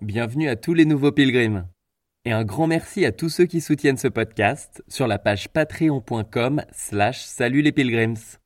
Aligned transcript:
Bienvenue 0.00 0.48
à 0.48 0.54
tous 0.54 0.74
les 0.74 0.84
nouveaux 0.84 1.10
pilgrims. 1.10 1.66
Et 2.24 2.30
un 2.30 2.44
grand 2.44 2.68
merci 2.68 3.04
à 3.04 3.10
tous 3.10 3.30
ceux 3.30 3.46
qui 3.46 3.60
soutiennent 3.60 3.96
ce 3.96 4.06
podcast 4.06 4.80
sur 4.86 5.08
la 5.08 5.18
page 5.18 5.48
patreon.com 5.48 6.62
slash 6.70 7.24
salut 7.24 7.62
les 7.62 7.72
pilgrims. 7.72 8.38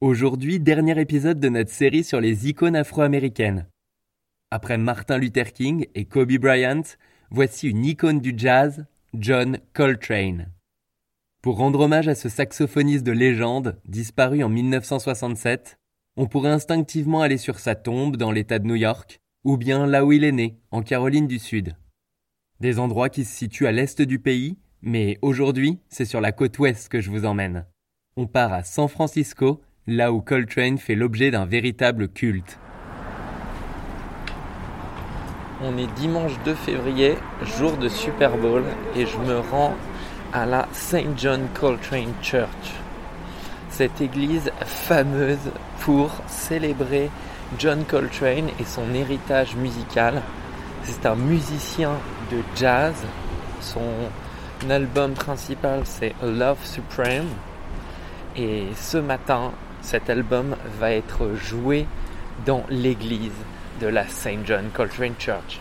Aujourd'hui, 0.00 0.58
dernier 0.58 1.00
épisode 1.00 1.38
de 1.38 1.48
notre 1.48 1.70
série 1.70 2.02
sur 2.02 2.20
les 2.20 2.48
icônes 2.48 2.74
afro-américaines. 2.74 3.68
Après 4.50 4.78
Martin 4.78 5.18
Luther 5.18 5.52
King 5.52 5.86
et 5.94 6.06
Kobe 6.06 6.38
Bryant, 6.38 6.82
voici 7.30 7.68
une 7.68 7.84
icône 7.84 8.20
du 8.20 8.34
jazz, 8.36 8.84
John 9.14 9.58
Coltrane. 9.74 10.48
Pour 11.40 11.58
rendre 11.58 11.78
hommage 11.78 12.08
à 12.08 12.16
ce 12.16 12.28
saxophoniste 12.28 13.06
de 13.06 13.12
légende, 13.12 13.80
disparu 13.84 14.42
en 14.42 14.48
1967, 14.48 15.78
on 16.16 16.26
pourrait 16.26 16.50
instinctivement 16.50 17.22
aller 17.22 17.38
sur 17.38 17.60
sa 17.60 17.76
tombe 17.76 18.16
dans 18.16 18.32
l'État 18.32 18.58
de 18.58 18.66
New 18.66 18.74
York, 18.74 19.20
ou 19.48 19.56
bien 19.56 19.86
là 19.86 20.04
où 20.04 20.12
il 20.12 20.24
est 20.24 20.32
né, 20.32 20.58
en 20.72 20.82
Caroline 20.82 21.26
du 21.26 21.38
Sud. 21.38 21.74
Des 22.60 22.78
endroits 22.78 23.08
qui 23.08 23.24
se 23.24 23.34
situent 23.34 23.66
à 23.66 23.72
l'est 23.72 24.02
du 24.02 24.18
pays, 24.18 24.58
mais 24.82 25.16
aujourd'hui, 25.22 25.78
c'est 25.88 26.04
sur 26.04 26.20
la 26.20 26.32
côte 26.32 26.58
ouest 26.58 26.90
que 26.90 27.00
je 27.00 27.10
vous 27.10 27.24
emmène. 27.24 27.64
On 28.18 28.26
part 28.26 28.52
à 28.52 28.62
San 28.62 28.88
Francisco, 28.88 29.62
là 29.86 30.12
où 30.12 30.20
Coltrane 30.20 30.76
fait 30.76 30.94
l'objet 30.94 31.30
d'un 31.30 31.46
véritable 31.46 32.10
culte. 32.10 32.58
On 35.62 35.78
est 35.78 35.90
dimanche 35.94 36.38
2 36.44 36.54
février, 36.54 37.14
jour 37.56 37.78
de 37.78 37.88
Super 37.88 38.36
Bowl, 38.36 38.64
et 38.96 39.06
je 39.06 39.16
me 39.16 39.38
rends 39.38 39.74
à 40.34 40.44
la 40.44 40.68
St. 40.74 41.16
John 41.16 41.48
Coltrane 41.54 42.12
Church. 42.20 42.74
Cette 43.70 44.02
église 44.02 44.52
fameuse 44.66 45.50
pour 45.80 46.10
célébrer 46.26 47.08
John 47.56 47.84
Coltrane 47.84 48.50
et 48.60 48.64
son 48.64 48.92
héritage 48.92 49.56
musical. 49.56 50.22
C'est 50.82 51.06
un 51.06 51.14
musicien 51.14 51.92
de 52.30 52.38
jazz. 52.56 52.94
Son 53.60 53.80
album 54.68 55.14
principal 55.14 55.82
c'est 55.84 56.14
Love 56.22 56.64
Supreme. 56.64 57.28
Et 58.36 58.66
ce 58.76 58.98
matin, 58.98 59.52
cet 59.80 60.10
album 60.10 60.56
va 60.78 60.92
être 60.92 61.34
joué 61.34 61.86
dans 62.44 62.64
l'église 62.68 63.32
de 63.80 63.86
la 63.86 64.06
St. 64.06 64.44
John 64.44 64.68
Coltrane 64.72 65.14
Church. 65.18 65.60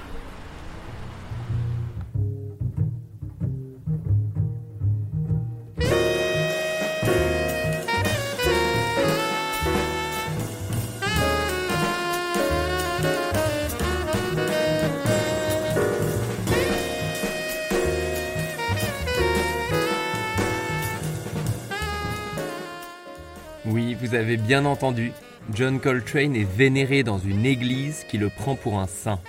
Bien 24.48 24.64
entendu, 24.64 25.12
John 25.54 25.82
Coltrane 25.82 26.34
est 26.34 26.48
vénéré 26.50 27.04
dans 27.04 27.20
une 27.20 27.46
église 27.46 28.06
qui 28.10 28.18
le 28.18 28.30
prend 28.30 28.56
pour 28.56 28.80
un 28.80 28.88
saint. 28.88 29.20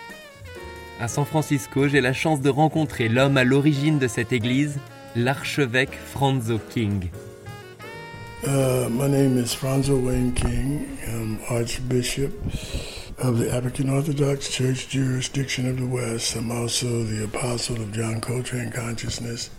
À 1.00 1.08
San 1.08 1.24
Francisco, 1.24 1.88
j'ai 1.88 2.00
la 2.00 2.12
chance 2.12 2.40
de 2.40 2.48
rencontrer 2.48 3.08
l'homme 3.08 3.36
à 3.36 3.42
l'origine 3.42 3.98
de 3.98 4.06
cette 4.06 4.32
église, 4.32 4.78
l'archevêque 5.16 5.98
Franzo 6.12 6.60
King. 6.70 7.10
Uh, 8.44 8.88
my 8.88 9.08
name 9.08 9.36
is 9.36 9.52
Franzo 9.52 9.96
Wayne 10.00 10.32
King. 10.34 10.86
I'm 11.08 11.40
Archbishop 11.50 12.32
of 13.18 13.40
the 13.40 13.52
African 13.52 13.90
Orthodox 13.90 14.48
Church 14.48 14.88
jurisdiction 14.88 15.68
of 15.68 15.78
the 15.78 15.86
West. 15.86 16.36
I'm 16.36 16.52
also 16.52 17.02
the 17.02 17.24
apostle 17.24 17.74
of 17.76 17.90
John 17.92 18.20
Coltrane 18.20 18.70
Consciousness 18.70 19.50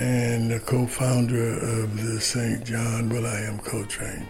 and 0.00 0.50
the 0.50 0.58
co-founder 0.60 1.58
of 1.82 2.02
the 2.02 2.18
St. 2.18 2.64
John 2.64 3.10
Will 3.10 3.26
I 3.26 3.40
Am 3.40 3.58
Coltrane 3.58 4.26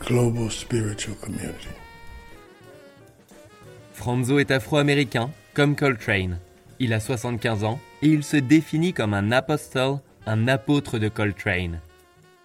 Global 0.00 0.50
Spiritual 0.50 1.16
Community. 1.16 1.68
Franzo 3.92 4.38
est 4.38 4.50
afro-américain, 4.50 5.30
comme 5.54 5.76
Coltrane. 5.76 6.38
Il 6.78 6.92
a 6.92 7.00
75 7.00 7.64
ans 7.64 7.80
et 8.02 8.08
il 8.08 8.24
se 8.24 8.36
définit 8.36 8.92
comme 8.92 9.14
un 9.14 9.32
apostle, 9.32 10.00
un 10.26 10.48
apôtre 10.48 10.98
de 10.98 11.08
Coltrane. 11.08 11.80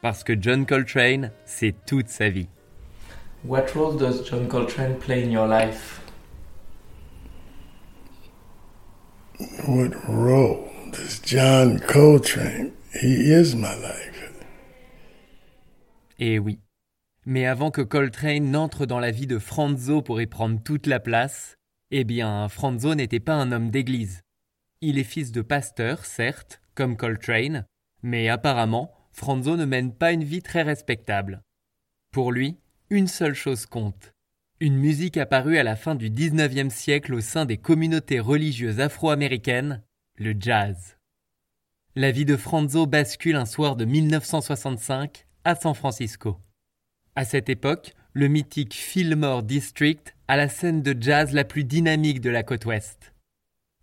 Parce 0.02 0.24
que 0.24 0.34
John 0.40 0.66
Coltrane, 0.66 1.32
c'est 1.46 1.76
toute 1.86 2.10
sa 2.10 2.30
vie. 2.30 2.48
What 3.44 3.74
role 3.74 3.98
does 3.98 4.24
John 4.26 4.48
Coltrane 4.48 4.98
play 4.98 5.24
in 5.24 5.32
your 5.32 5.48
life? 5.48 6.02
What 9.68 9.92
role 10.08 10.70
does 10.92 11.20
John 11.24 11.80
Coltrane? 11.80 12.72
He 12.94 13.32
is 13.32 13.56
my 13.56 13.76
life. 13.76 14.32
Eh 16.20 16.38
oui. 16.40 16.60
Mais 17.26 17.46
avant 17.46 17.72
que 17.72 17.82
Coltrane 17.82 18.52
n'entre 18.52 18.86
dans 18.86 19.00
la 19.00 19.12
vie 19.12 19.28
de 19.28 19.40
Franzo 19.40 20.02
pour 20.02 20.22
y 20.22 20.28
prendre 20.28 20.62
toute 20.64 20.88
la 20.88 21.00
place, 21.00 21.58
eh 21.92 22.04
bien, 22.04 22.48
Franzo 22.50 22.96
n'était 22.96 23.20
pas 23.20 23.36
un 23.36 23.52
homme 23.52 23.72
d'église. 23.72 24.22
Il 24.82 24.98
est 24.98 25.04
fils 25.04 25.32
de 25.32 25.42
pasteur, 25.42 26.06
certes, 26.06 26.62
comme 26.76 26.96
Coltrane, 26.96 27.66
mais 28.04 28.30
apparemment, 28.30 28.92
Franzo 29.12 29.58
ne 29.58 29.66
mène 29.66 29.94
pas 29.94 30.14
une 30.14 30.24
vie 30.24 30.42
très 30.42 30.62
respectable. 30.62 31.42
Pour 32.12 32.32
lui, 32.32 32.58
une 32.90 33.08
seule 33.08 33.34
chose 33.34 33.66
compte. 33.66 34.14
Une 34.62 34.78
musique 34.78 35.18
apparue 35.18 35.58
à 35.58 35.64
la 35.64 35.76
fin 35.76 35.96
du 35.96 36.10
XIXe 36.10 36.74
siècle 36.74 37.14
au 37.14 37.22
sein 37.22 37.46
des 37.46 37.58
communautés 37.58 38.20
religieuses 38.20 38.80
afro-américaines, 38.80 39.84
le 40.16 40.34
jazz. 40.38 40.98
La 41.96 42.12
vie 42.12 42.26
de 42.26 42.38
Franzo 42.38 42.86
bascule 42.86 43.36
un 43.36 43.46
soir 43.46 43.76
de 43.76 43.86
1965 43.86 45.28
à 45.44 45.56
San 45.56 45.74
Francisco. 45.74 46.40
À 47.20 47.26
cette 47.26 47.50
époque, 47.50 47.96
le 48.14 48.30
mythique 48.30 48.74
Fillmore 48.74 49.44
District 49.44 50.16
a 50.30 50.38
la 50.38 50.48
scène 50.48 50.82
de 50.82 50.96
jazz 50.98 51.34
la 51.34 51.44
plus 51.44 51.66
dynamique 51.66 52.22
de 52.22 52.30
la 52.30 52.44
côte 52.44 52.66
ouest. 52.66 53.14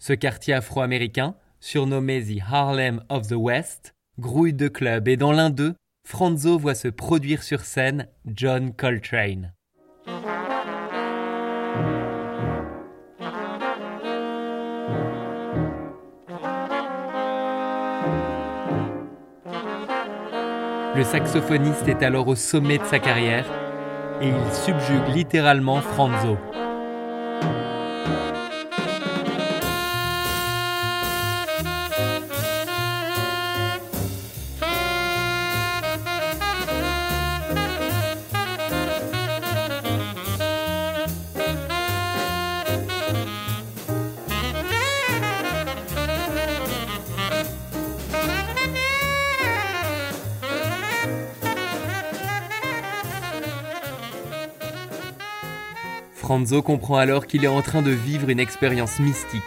Ce 0.01 0.15
quartier 0.15 0.55
afro-américain, 0.55 1.37
surnommé 1.61 2.25
The 2.25 2.41
Harlem 2.51 3.05
of 3.11 3.29
the 3.29 3.37
West, 3.37 3.93
grouille 4.19 4.55
de 4.55 4.69
clubs 4.69 5.07
et 5.07 5.19
dans 5.19 5.33
l'un 5.33 5.51
d'eux, 5.51 5.75
Franzo 6.09 6.59
voit 6.59 6.75
se 6.75 6.89
produire 6.89 7.43
sur 7.43 7.67
scène 7.67 8.09
John 8.25 8.73
Coltrane. 8.73 9.53
Le 20.97 21.05
saxophoniste 21.05 21.87
est 21.89 22.03
alors 22.03 22.27
au 22.27 22.35
sommet 22.35 22.79
de 22.79 22.85
sa 22.85 22.99
carrière 22.99 23.45
et 24.23 24.29
il 24.29 24.55
subjugue 24.55 25.15
littéralement 25.15 25.83
Franzo. 25.83 26.39
Franzo 56.37 56.61
comprend 56.61 56.99
alors 56.99 57.27
qu'il 57.27 57.47
est 57.47 57.49
en 57.49 57.63
train 57.63 57.81
de 57.81 57.91
vivre 57.91 58.29
une 58.29 58.41
expérience 58.41 59.01
mystique 59.01 59.41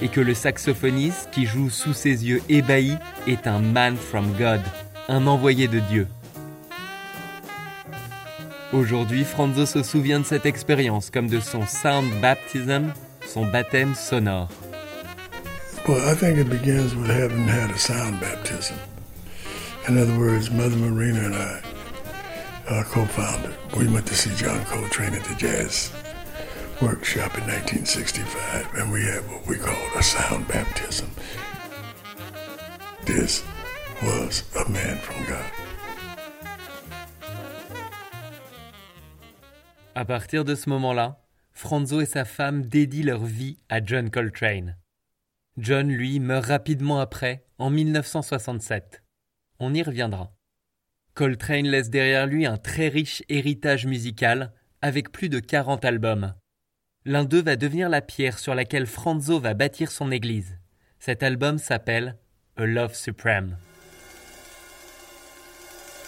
et 0.00 0.08
que 0.08 0.22
le 0.22 0.32
saxophoniste 0.32 1.28
qui 1.30 1.44
joue 1.44 1.68
sous 1.68 1.92
ses 1.92 2.26
yeux 2.26 2.40
ébahis 2.48 2.96
est 3.26 3.46
un 3.46 3.58
man 3.58 3.96
from 3.98 4.24
God, 4.38 4.62
un 5.10 5.26
envoyé 5.26 5.68
de 5.68 5.78
Dieu. 5.78 6.06
Aujourd'hui, 8.72 9.24
Franzo 9.24 9.66
se 9.66 9.82
souvient 9.82 10.20
de 10.20 10.24
cette 10.24 10.46
expérience 10.46 11.10
comme 11.10 11.28
de 11.28 11.38
son 11.38 11.66
sound 11.66 12.10
baptism, 12.22 12.94
son 13.26 13.44
baptême 13.44 13.94
sonore. 13.94 14.48
I 15.86 16.14
think 16.14 16.38
it 16.38 16.48
begins 16.48 16.94
with 16.94 17.10
having 17.10 17.46
had 17.46 17.70
a 17.70 17.78
sound 17.78 18.18
baptism. 18.20 18.76
In 19.86 19.98
other 19.98 20.18
words, 20.18 20.50
Mother 20.50 20.76
Marina 20.76 21.26
and 21.26 21.34
I, 21.34 21.60
our 22.70 22.84
co-founder, 22.84 23.52
we 23.76 23.88
went 23.88 24.06
to 24.06 24.14
see 24.14 24.30
John 24.36 24.64
Coltrane 24.64 25.14
at 25.14 25.24
the 25.24 25.34
Jazz 25.34 25.90
Workshop 26.80 27.36
in 27.36 27.44
1965, 27.44 28.74
and 28.74 28.92
we 28.92 29.02
had 29.02 29.22
what 29.28 29.46
we 29.46 29.56
called 29.56 29.76
a 29.96 30.02
sound 30.02 30.46
baptism. 30.48 31.10
This 33.04 33.44
was 34.02 34.44
a 34.56 34.68
man 34.70 34.96
from 34.98 35.24
God. 35.26 35.50
À 39.94 40.04
partir 40.04 40.44
de 40.44 40.54
ce 40.54 40.70
moment-là, 40.70 41.20
Franzo 41.52 42.00
et 42.00 42.06
sa 42.06 42.24
femme 42.24 42.62
dédient 42.62 43.04
leur 43.04 43.24
vie 43.24 43.58
à 43.68 43.84
John 43.84 44.10
Coltrane. 44.10 44.76
John, 45.58 45.88
lui, 45.88 46.20
meurt 46.20 46.46
rapidement 46.46 47.00
après, 47.00 47.44
en 47.58 47.68
1967. 47.68 49.02
On 49.58 49.74
y 49.74 49.82
reviendra. 49.82 50.32
Coltrane 51.14 51.66
laisse 51.66 51.90
derrière 51.90 52.26
lui 52.26 52.46
un 52.46 52.56
très 52.56 52.88
riche 52.88 53.22
héritage 53.28 53.86
musical, 53.86 54.52
avec 54.82 55.12
plus 55.12 55.28
de 55.28 55.40
40 55.40 55.84
albums. 55.84 56.34
L'un 57.04 57.24
d'eux 57.24 57.42
va 57.42 57.56
devenir 57.56 57.88
la 57.88 58.00
pierre 58.00 58.38
sur 58.38 58.54
laquelle 58.54 58.86
Franzo 58.86 59.40
va 59.40 59.54
bâtir 59.54 59.90
son 59.90 60.10
église. 60.10 60.58
Cet 60.98 61.22
album 61.22 61.58
s'appelle 61.58 62.16
A 62.56 62.66
Love 62.66 62.94
Supreme. 62.94 63.56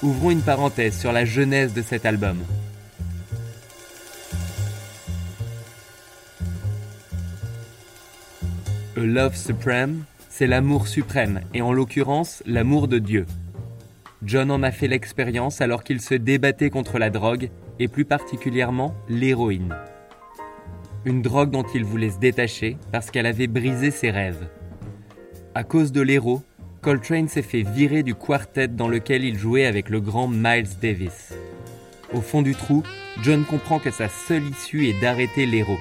Ouvrons 0.02 0.30
une 0.30 0.42
parenthèse 0.42 0.98
sur 0.98 1.12
la 1.12 1.24
genèse 1.24 1.74
de 1.74 1.82
cet 1.82 2.04
album. 2.06 2.42
A 8.96 9.00
Love 9.00 9.36
Supreme, 9.36 10.04
c'est 10.28 10.46
l'amour 10.46 10.88
suprême, 10.88 11.40
et 11.54 11.62
en 11.62 11.72
l'occurrence 11.72 12.42
l'amour 12.46 12.88
de 12.88 12.98
Dieu. 12.98 13.26
John 14.24 14.52
en 14.52 14.62
a 14.62 14.70
fait 14.70 14.86
l'expérience 14.86 15.60
alors 15.60 15.82
qu'il 15.82 16.00
se 16.00 16.14
débattait 16.14 16.70
contre 16.70 16.98
la 16.98 17.10
drogue, 17.10 17.50
et 17.80 17.88
plus 17.88 18.04
particulièrement 18.04 18.94
l'héroïne. 19.08 19.74
Une 21.04 21.22
drogue 21.22 21.50
dont 21.50 21.66
il 21.74 21.84
voulait 21.84 22.10
se 22.10 22.18
détacher 22.18 22.76
parce 22.92 23.10
qu'elle 23.10 23.26
avait 23.26 23.48
brisé 23.48 23.90
ses 23.90 24.12
rêves. 24.12 24.46
À 25.56 25.64
cause 25.64 25.90
de 25.90 26.00
l'héros, 26.00 26.42
Coltrane 26.80 27.26
s'est 27.26 27.42
fait 27.42 27.62
virer 27.62 28.04
du 28.04 28.14
quartet 28.14 28.68
dans 28.68 28.86
lequel 28.86 29.24
il 29.24 29.36
jouait 29.36 29.66
avec 29.66 29.88
le 29.88 30.00
grand 30.00 30.28
Miles 30.28 30.68
Davis. 30.80 31.32
Au 32.12 32.20
fond 32.20 32.42
du 32.42 32.54
trou, 32.54 32.84
John 33.22 33.44
comprend 33.44 33.80
que 33.80 33.90
sa 33.90 34.08
seule 34.08 34.44
issue 34.44 34.86
est 34.86 35.00
d'arrêter 35.00 35.46
l'héros. 35.46 35.80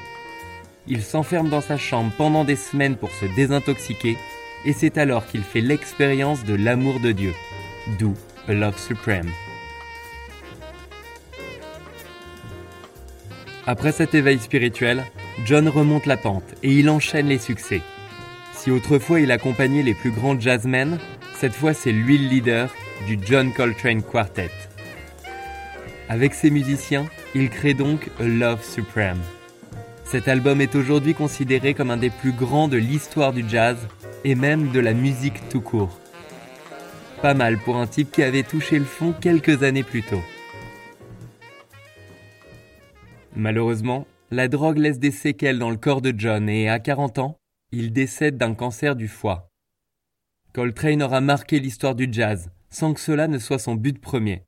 Il 0.87 1.03
s'enferme 1.03 1.49
dans 1.49 1.61
sa 1.61 1.77
chambre 1.77 2.11
pendant 2.17 2.43
des 2.43 2.55
semaines 2.55 2.95
pour 2.95 3.11
se 3.11 3.25
désintoxiquer, 3.35 4.17
et 4.65 4.73
c'est 4.73 4.97
alors 4.97 5.27
qu'il 5.27 5.41
fait 5.41 5.61
l'expérience 5.61 6.43
de 6.43 6.55
l'amour 6.55 6.99
de 6.99 7.11
Dieu, 7.11 7.33
d'où 7.99 8.15
A 8.47 8.53
Love 8.53 8.79
Supreme. 8.79 9.29
Après 13.67 13.91
cet 13.91 14.15
éveil 14.15 14.39
spirituel, 14.39 15.03
John 15.45 15.67
remonte 15.67 16.07
la 16.07 16.17
pente 16.17 16.55
et 16.63 16.71
il 16.71 16.89
enchaîne 16.89 17.27
les 17.27 17.37
succès. 17.37 17.81
Si 18.53 18.71
autrefois 18.71 19.19
il 19.19 19.31
accompagnait 19.31 19.83
les 19.83 19.93
plus 19.93 20.11
grands 20.11 20.39
jazzmen, 20.39 20.97
cette 21.35 21.53
fois 21.53 21.73
c'est 21.73 21.91
lui 21.91 22.17
le 22.17 22.29
leader 22.29 22.73
du 23.05 23.19
John 23.23 23.53
Coltrane 23.53 24.01
Quartet. 24.01 24.49
Avec 26.09 26.33
ses 26.33 26.49
musiciens, 26.49 27.05
il 27.35 27.49
crée 27.51 27.75
donc 27.75 28.09
A 28.19 28.23
Love 28.23 28.63
Supreme. 28.63 29.21
Cet 30.03 30.27
album 30.27 30.61
est 30.61 30.75
aujourd'hui 30.75 31.13
considéré 31.13 31.75
comme 31.75 31.91
un 31.91 31.97
des 31.97 32.09
plus 32.09 32.33
grands 32.33 32.67
de 32.67 32.77
l'histoire 32.77 33.33
du 33.33 33.45
jazz 33.47 33.77
et 34.25 34.35
même 34.35 34.71
de 34.71 34.79
la 34.79 34.93
musique 34.93 35.47
tout 35.49 35.61
court. 35.61 36.00
Pas 37.21 37.35
mal 37.35 37.59
pour 37.59 37.77
un 37.77 37.85
type 37.85 38.11
qui 38.11 38.23
avait 38.23 38.41
touché 38.41 38.79
le 38.79 38.85
fond 38.85 39.13
quelques 39.13 39.61
années 39.61 39.83
plus 39.83 40.01
tôt. 40.01 40.23
Malheureusement, 43.35 44.07
la 44.31 44.47
drogue 44.47 44.79
laisse 44.79 44.97
des 44.97 45.11
séquelles 45.11 45.59
dans 45.59 45.69
le 45.69 45.77
corps 45.77 46.01
de 46.01 46.13
John 46.17 46.49
et 46.49 46.67
à 46.67 46.79
40 46.79 47.19
ans, 47.19 47.37
il 47.71 47.93
décède 47.93 48.37
d'un 48.37 48.55
cancer 48.55 48.95
du 48.95 49.07
foie. 49.07 49.49
Coltrane 50.53 51.03
aura 51.03 51.21
marqué 51.21 51.59
l'histoire 51.59 51.93
du 51.93 52.07
jazz, 52.11 52.49
sans 52.71 52.95
que 52.95 52.99
cela 52.99 53.27
ne 53.27 53.37
soit 53.37 53.59
son 53.59 53.75
but 53.75 54.01
premier. 54.01 54.43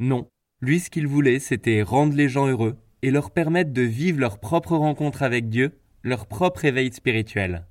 Non, 0.00 0.28
lui 0.60 0.80
ce 0.80 0.90
qu'il 0.90 1.06
voulait, 1.06 1.38
c'était 1.38 1.82
rendre 1.82 2.14
les 2.14 2.28
gens 2.28 2.48
heureux 2.48 2.76
et 3.02 3.12
leur 3.12 3.30
permettre 3.30 3.72
de 3.72 3.82
vivre 3.82 4.18
leur 4.18 4.40
propre 4.40 4.76
rencontre 4.76 5.22
avec 5.22 5.48
Dieu, 5.48 5.78
leur 6.02 6.26
propre 6.26 6.64
éveil 6.64 6.92
spirituel. 6.92 7.64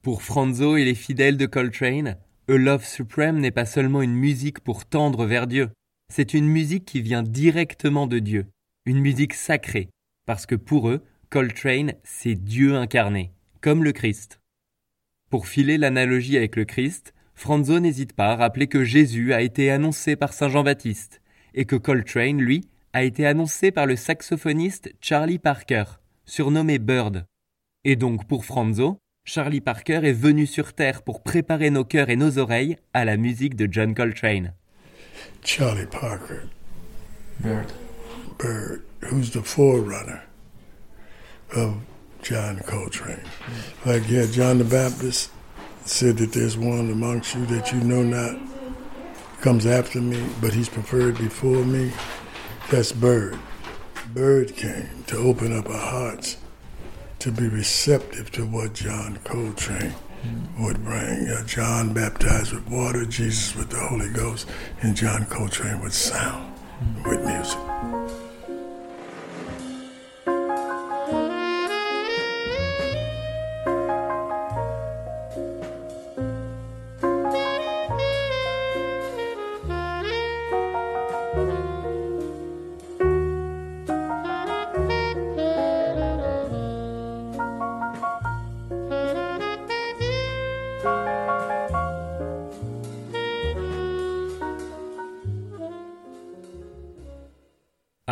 Pour 0.00 0.22
Franzo 0.22 0.76
et 0.76 0.84
les 0.84 0.94
fidèles 0.94 1.36
de 1.36 1.46
Coltrane, 1.46 2.18
A 2.48 2.54
Love 2.54 2.84
Supreme 2.84 3.38
n'est 3.38 3.52
pas 3.52 3.66
seulement 3.66 4.02
une 4.02 4.16
musique 4.16 4.58
pour 4.58 4.84
tendre 4.84 5.26
vers 5.26 5.46
Dieu, 5.46 5.70
c'est 6.12 6.34
une 6.34 6.48
musique 6.48 6.84
qui 6.84 7.00
vient 7.00 7.22
directement 7.22 8.08
de 8.08 8.18
Dieu, 8.18 8.46
une 8.84 8.98
musique 8.98 9.34
sacrée, 9.34 9.90
parce 10.26 10.44
que 10.44 10.56
pour 10.56 10.88
eux, 10.88 11.04
Coltrane, 11.30 11.94
c'est 12.02 12.34
Dieu 12.34 12.74
incarné, 12.74 13.30
comme 13.60 13.84
le 13.84 13.92
Christ. 13.92 14.40
Pour 15.30 15.46
filer 15.46 15.78
l'analogie 15.78 16.36
avec 16.36 16.56
le 16.56 16.64
Christ, 16.64 17.14
Franzo 17.36 17.78
n'hésite 17.78 18.12
pas 18.12 18.32
à 18.32 18.36
rappeler 18.36 18.66
que 18.66 18.82
Jésus 18.82 19.32
a 19.32 19.40
été 19.40 19.70
annoncé 19.70 20.16
par 20.16 20.32
Saint 20.32 20.48
Jean-Baptiste, 20.48 21.22
et 21.54 21.64
que 21.64 21.76
Coltrane, 21.76 22.40
lui, 22.40 22.68
a 22.92 23.04
été 23.04 23.24
annoncé 23.24 23.70
par 23.70 23.86
le 23.86 23.94
saxophoniste 23.94 24.92
Charlie 25.00 25.38
Parker, 25.38 25.84
surnommé 26.26 26.80
Bird. 26.80 27.24
Et 27.84 27.94
donc 27.94 28.26
pour 28.26 28.44
Franzo, 28.44 28.98
Charlie 29.24 29.60
Parker 29.60 30.00
est 30.02 30.12
venu 30.12 30.46
sur 30.46 30.72
Terre 30.72 31.02
pour 31.02 31.22
préparer 31.22 31.70
nos 31.70 31.84
cœurs 31.84 32.10
et 32.10 32.16
nos 32.16 32.38
oreilles 32.38 32.76
à 32.92 33.04
la 33.04 33.16
musique 33.16 33.54
de 33.54 33.68
John 33.70 33.94
Coltrane. 33.94 34.52
Charlie 35.44 35.86
Parker, 35.86 36.48
Bird. 37.38 37.72
Bird, 38.38 38.82
who's 39.00 39.30
the 39.30 39.42
forerunner 39.42 40.22
of 41.54 41.76
John 42.22 42.58
Coltrane? 42.66 43.22
Like, 43.86 44.08
yeah, 44.10 44.26
John 44.26 44.58
the 44.58 44.64
Baptist 44.64 45.30
said 45.84 46.16
that 46.16 46.32
there's 46.32 46.56
one 46.56 46.90
amongst 46.90 47.36
you 47.36 47.46
that 47.46 47.72
you 47.72 47.80
know 47.80 48.02
not 48.02 48.36
comes 49.40 49.66
after 49.66 50.00
me, 50.00 50.20
but 50.40 50.52
he's 50.52 50.68
preferred 50.68 51.16
before 51.18 51.64
me. 51.64 51.92
That's 52.70 52.90
Bird. 52.90 53.38
Bird 54.12 54.56
came 54.56 55.04
to 55.06 55.16
open 55.18 55.56
up 55.56 55.68
our 55.68 55.78
hearts 55.78 56.38
to 57.22 57.30
be 57.30 57.46
receptive 57.46 58.32
to 58.32 58.44
what 58.44 58.72
John 58.72 59.16
Coltrane 59.22 59.94
would 60.58 60.82
bring. 60.82 61.28
Uh, 61.28 61.46
John 61.46 61.94
baptized 61.94 62.52
with 62.52 62.68
water, 62.68 63.04
Jesus 63.04 63.54
with 63.54 63.70
the 63.70 63.78
Holy 63.78 64.08
Ghost, 64.08 64.48
and 64.80 64.96
John 64.96 65.26
Coltrane 65.26 65.80
with 65.80 65.94
sound, 65.94 66.52
with 67.06 67.24
music. 67.24 68.01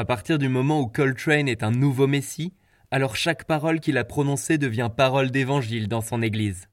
À 0.00 0.06
partir 0.06 0.38
du 0.38 0.48
moment 0.48 0.80
où 0.80 0.86
Coltrane 0.86 1.46
est 1.46 1.62
un 1.62 1.72
nouveau 1.72 2.06
Messie, 2.06 2.54
alors 2.90 3.16
chaque 3.16 3.44
parole 3.44 3.80
qu'il 3.80 3.98
a 3.98 4.04
prononcée 4.04 4.56
devient 4.56 4.88
parole 4.96 5.30
d'évangile 5.30 5.88
dans 5.88 6.00
son 6.00 6.22
Église. 6.22 6.70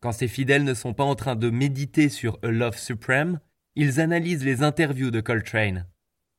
Quand 0.00 0.12
ses 0.12 0.28
fidèles 0.28 0.62
ne 0.62 0.72
sont 0.72 0.94
pas 0.94 1.02
en 1.02 1.16
train 1.16 1.34
de 1.34 1.50
méditer 1.50 2.08
sur 2.08 2.38
A 2.44 2.52
Love 2.52 2.78
Supreme, 2.78 3.40
ils 3.74 3.98
analysent 3.98 4.44
les 4.44 4.62
interviews 4.62 5.10
de 5.10 5.20
Coltrane. 5.20 5.88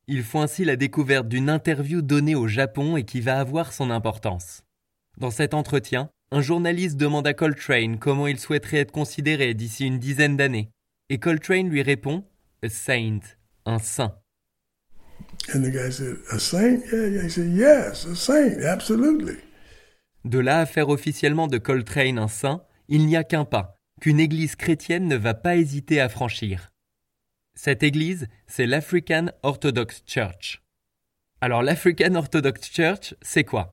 Ils 0.08 0.24
font 0.24 0.40
ainsi 0.40 0.64
la 0.64 0.78
découverte 0.78 1.28
d'une 1.28 1.50
interview 1.50 2.02
donnée 2.02 2.36
au 2.36 2.48
Japon 2.48 2.96
et 2.96 3.04
qui 3.04 3.20
va 3.20 3.38
avoir 3.38 3.74
son 3.74 3.90
importance. 3.90 4.64
Dans 5.18 5.32
cet 5.32 5.54
entretien, 5.54 6.10
un 6.32 6.40
journaliste 6.40 6.96
demande 6.96 7.28
à 7.28 7.34
Coltrane 7.34 8.00
comment 8.00 8.28
il 8.28 8.40
souhaiterait 8.40 8.78
être 8.78 8.94
considéré 8.94 9.54
d'ici 9.54 9.86
une 9.86 10.00
dizaine 10.00 10.38
d'années, 10.38 10.70
et 11.10 11.20
Coltrane 11.20 11.68
lui 11.68 11.82
répond 11.82 12.24
A 12.64 12.70
saint, 12.70 13.20
un 13.66 13.80
saint. 13.80 14.23
And 15.54 15.62
the 15.62 15.72
guy 15.72 15.90
said, 15.92 16.18
A 16.32 16.40
saint? 16.40 16.80
Yes, 16.92 18.06
a 18.06 18.16
saint, 18.16 18.64
absolutely. 18.64 19.38
De 20.26 20.40
là 20.40 20.60
à 20.60 20.66
faire 20.66 20.90
officiellement 20.90 21.48
de 21.48 21.58
Coltrane 21.58 22.18
un 22.18 22.30
saint, 22.30 22.64
il 22.88 23.06
n'y 23.06 23.18
a 23.18 23.24
qu'un 23.24 23.44
pas, 23.44 23.76
qu'une 24.00 24.20
église 24.20 24.56
chrétienne 24.56 25.08
ne 25.08 25.18
va 25.18 25.34
pas 25.34 25.58
hésiter 25.58 26.00
à 26.00 26.08
franchir. 26.08 26.72
Cette 27.56 27.84
église, 27.84 28.28
c'est 28.48 28.66
l'African 28.66 29.28
Orthodox 29.44 30.02
Church. 30.08 30.62
Alors 31.42 31.62
l'African 31.62 32.16
Orthodox 32.16 32.72
Church, 32.72 33.16
c'est 33.22 33.44
quoi? 33.44 33.72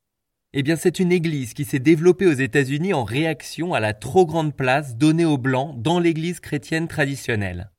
Eh 0.52 0.64
bien 0.64 0.74
c'est 0.74 0.98
une 0.98 1.12
église 1.12 1.54
qui 1.54 1.64
s'est 1.64 1.78
développée 1.78 2.26
aux 2.26 2.32
États-Unis 2.32 2.92
en 2.92 3.04
réaction 3.04 3.72
à 3.72 3.78
la 3.78 3.94
trop 3.94 4.26
grande 4.26 4.56
place 4.56 4.96
donnée 4.96 5.24
aux 5.24 5.38
Blancs 5.38 5.80
dans 5.80 6.00
l'église 6.00 6.40
chrétienne 6.40 6.88
traditionnelle. 6.88 7.70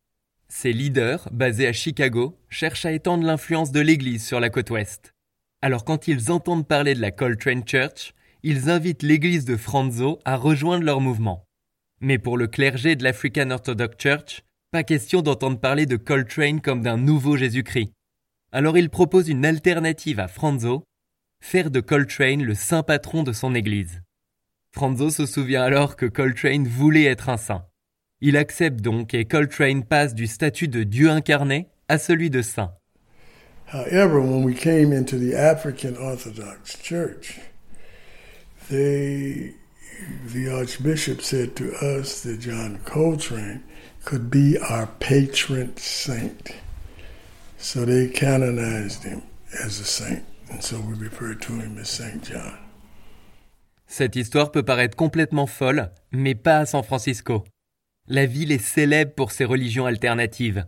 Ses 0.53 0.73
leaders, 0.73 1.29
basés 1.31 1.65
à 1.65 1.71
Chicago, 1.71 2.37
cherchent 2.49 2.85
à 2.85 2.91
étendre 2.91 3.23
l'influence 3.23 3.71
de 3.71 3.79
l'église 3.79 4.27
sur 4.27 4.41
la 4.41 4.49
côte 4.49 4.69
ouest. 4.69 5.15
Alors 5.61 5.85
quand 5.85 6.09
ils 6.09 6.29
entendent 6.29 6.67
parler 6.67 6.93
de 6.93 6.99
la 6.99 7.11
Coltrane 7.11 7.65
Church, 7.65 8.13
ils 8.43 8.69
invitent 8.69 9.01
l'église 9.01 9.45
de 9.45 9.55
Franzo 9.55 10.19
à 10.25 10.35
rejoindre 10.35 10.83
leur 10.83 10.99
mouvement. 10.99 11.45
Mais 12.01 12.17
pour 12.17 12.37
le 12.37 12.47
clergé 12.47 12.97
de 12.97 13.03
l'African 13.05 13.49
Orthodox 13.49 13.95
Church, 13.97 14.43
pas 14.71 14.83
question 14.83 15.21
d'entendre 15.21 15.57
parler 15.57 15.85
de 15.85 15.95
Coltrane 15.95 16.59
comme 16.59 16.81
d'un 16.81 16.97
nouveau 16.97 17.37
Jésus-Christ. 17.37 17.93
Alors 18.51 18.77
il 18.77 18.89
propose 18.89 19.29
une 19.29 19.45
alternative 19.45 20.19
à 20.19 20.27
Franzo, 20.27 20.83
faire 21.41 21.71
de 21.71 21.79
Coltrane 21.79 22.43
le 22.43 22.55
saint 22.55 22.83
patron 22.83 23.23
de 23.23 23.31
son 23.31 23.55
église. 23.55 24.01
Franzo 24.73 25.11
se 25.11 25.25
souvient 25.25 25.63
alors 25.63 25.95
que 25.95 26.07
Coltrane 26.07 26.67
voulait 26.67 27.05
être 27.05 27.29
un 27.29 27.37
saint. 27.37 27.65
Il 28.21 28.37
accepte 28.37 28.81
donc 28.81 29.15
et 29.15 29.25
Coltrane 29.25 29.83
passe 29.83 30.13
du 30.13 30.27
statut 30.27 30.67
de 30.67 30.83
Dieu 30.83 31.09
incarné 31.09 31.67
à 31.89 31.97
celui 31.97 32.29
de 32.29 32.43
saint. 32.43 32.71
However, 33.73 34.19
when 34.21 34.43
we 34.43 34.53
came 34.53 34.93
into 34.93 35.17
the 35.17 35.33
African 35.33 35.95
Orthodox 35.95 36.77
Church, 36.77 37.39
they, 38.69 39.55
the 40.33 40.49
Archbishop 40.49 41.21
said 41.21 41.55
to 41.55 41.71
us 41.81 42.21
that 42.21 42.39
John 42.39 42.79
Coltrane 42.85 43.63
could 44.03 44.29
be 44.29 44.57
our 44.69 44.87
patron 44.99 45.73
saint. 45.77 46.53
So 47.57 47.85
they 47.85 48.07
canonized 48.07 49.03
him 49.03 49.23
as 49.63 49.79
a 49.79 49.85
saint, 49.85 50.23
and 50.51 50.61
so 50.61 50.79
we 50.79 50.93
refer 50.95 51.33
to 51.33 51.53
him 51.53 51.77
as 51.79 51.89
Saint 51.89 52.23
John. 52.23 52.57
Cette 53.87 54.15
histoire 54.15 54.51
peut 54.51 54.63
paraître 54.63 54.95
complètement 54.95 55.47
folle, 55.47 55.91
mais 56.11 56.35
pas 56.35 56.59
à 56.59 56.65
San 56.65 56.83
Francisco. 56.83 57.43
La 58.07 58.25
ville 58.25 58.51
est 58.51 58.63
célèbre 58.63 59.13
pour 59.13 59.31
ses 59.31 59.45
religions 59.45 59.85
alternatives. 59.85 60.65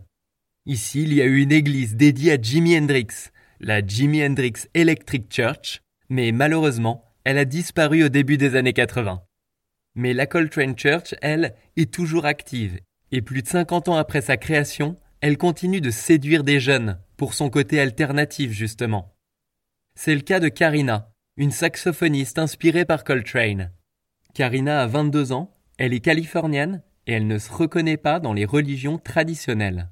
Ici, 0.66 1.02
il 1.02 1.12
y 1.12 1.20
a 1.20 1.26
eu 1.26 1.40
une 1.42 1.52
église 1.52 1.96
dédiée 1.96 2.32
à 2.32 2.40
Jimi 2.40 2.76
Hendrix, 2.76 3.30
la 3.60 3.86
Jimi 3.86 4.24
Hendrix 4.24 4.68
Electric 4.74 5.32
Church, 5.32 5.82
mais 6.08 6.32
malheureusement, 6.32 7.04
elle 7.24 7.38
a 7.38 7.44
disparu 7.44 8.04
au 8.04 8.08
début 8.08 8.38
des 8.38 8.56
années 8.56 8.72
80. 8.72 9.22
Mais 9.94 10.12
la 10.12 10.26
Coltrane 10.26 10.78
Church, 10.78 11.14
elle, 11.20 11.54
est 11.76 11.92
toujours 11.92 12.24
active 12.24 12.78
et 13.14 13.22
plus 13.22 13.42
de 13.42 13.48
50 13.48 13.88
ans 13.88 13.96
après 13.96 14.22
sa 14.22 14.36
création, 14.36 14.96
elle 15.20 15.38
continue 15.38 15.80
de 15.80 15.92
séduire 15.92 16.42
des 16.42 16.58
jeunes, 16.58 16.98
pour 17.16 17.32
son 17.32 17.48
côté 17.48 17.78
alternatif 17.78 18.50
justement. 18.50 19.14
C'est 19.94 20.16
le 20.16 20.20
cas 20.20 20.40
de 20.40 20.48
Karina, 20.48 21.12
une 21.36 21.52
saxophoniste 21.52 22.40
inspirée 22.40 22.84
par 22.84 23.04
Coltrane. 23.04 23.70
Karina 24.34 24.82
a 24.82 24.88
22 24.88 25.30
ans, 25.30 25.54
elle 25.78 25.94
est 25.94 26.00
californienne 26.00 26.82
et 27.06 27.14
elle 27.14 27.26
ne 27.26 27.38
se 27.38 27.52
reconnaît 27.52 27.96
pas 27.96 28.20
dans 28.20 28.32
les 28.32 28.44
religions 28.44 28.98
traditionnelles. 28.98 29.88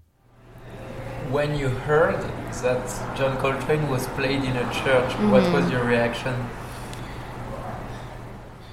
When 1.31 1.57
you 1.57 1.69
heard 1.89 2.21
that 2.63 2.83
John 3.17 3.37
Coltrane 3.39 3.89
was 3.89 4.07
played 4.17 4.45
in 4.45 4.57
a 4.57 4.71
church, 4.73 5.15
what 5.31 5.43
was 5.53 5.71
your 5.71 5.85
reaction? 5.85 6.35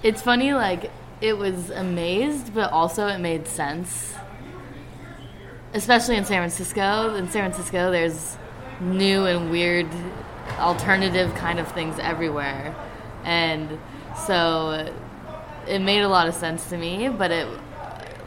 It's 0.03 0.21
funny, 0.21 0.53
like, 0.53 0.89
it 1.21 1.37
was 1.37 1.69
amazed, 1.71 2.53
but 2.53 2.71
also 2.71 3.07
it 3.07 3.19
made 3.19 3.47
sense. 3.47 4.15
especially 5.73 6.17
in 6.17 6.25
San 6.25 6.37
Francisco. 6.37 7.15
In 7.15 7.29
San 7.29 7.51
Francisco, 7.51 7.91
there's 7.91 8.37
new 8.79 9.25
and 9.25 9.51
weird, 9.51 9.87
alternative 10.57 11.33
kind 11.35 11.59
of 11.59 11.71
things 11.71 11.99
everywhere, 11.99 12.75
and 13.23 13.77
so 14.25 14.91
it 15.67 15.79
made 15.79 16.01
a 16.01 16.09
lot 16.09 16.27
of 16.27 16.33
sense 16.33 16.69
to 16.69 16.77
me. 16.77 17.09
But 17.09 17.31
it 17.31 17.47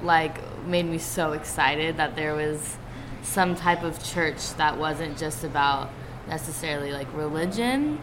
like 0.02 0.38
made 0.66 0.86
me 0.86 0.98
so 0.98 1.32
excited 1.32 1.96
that 1.96 2.16
there 2.16 2.34
was 2.34 2.76
some 3.22 3.54
type 3.54 3.82
of 3.82 4.02
church 4.02 4.54
that 4.54 4.76
wasn't 4.76 5.16
just 5.16 5.44
about 5.44 5.90
necessarily 6.28 6.92
like 6.92 7.12
religion. 7.14 8.00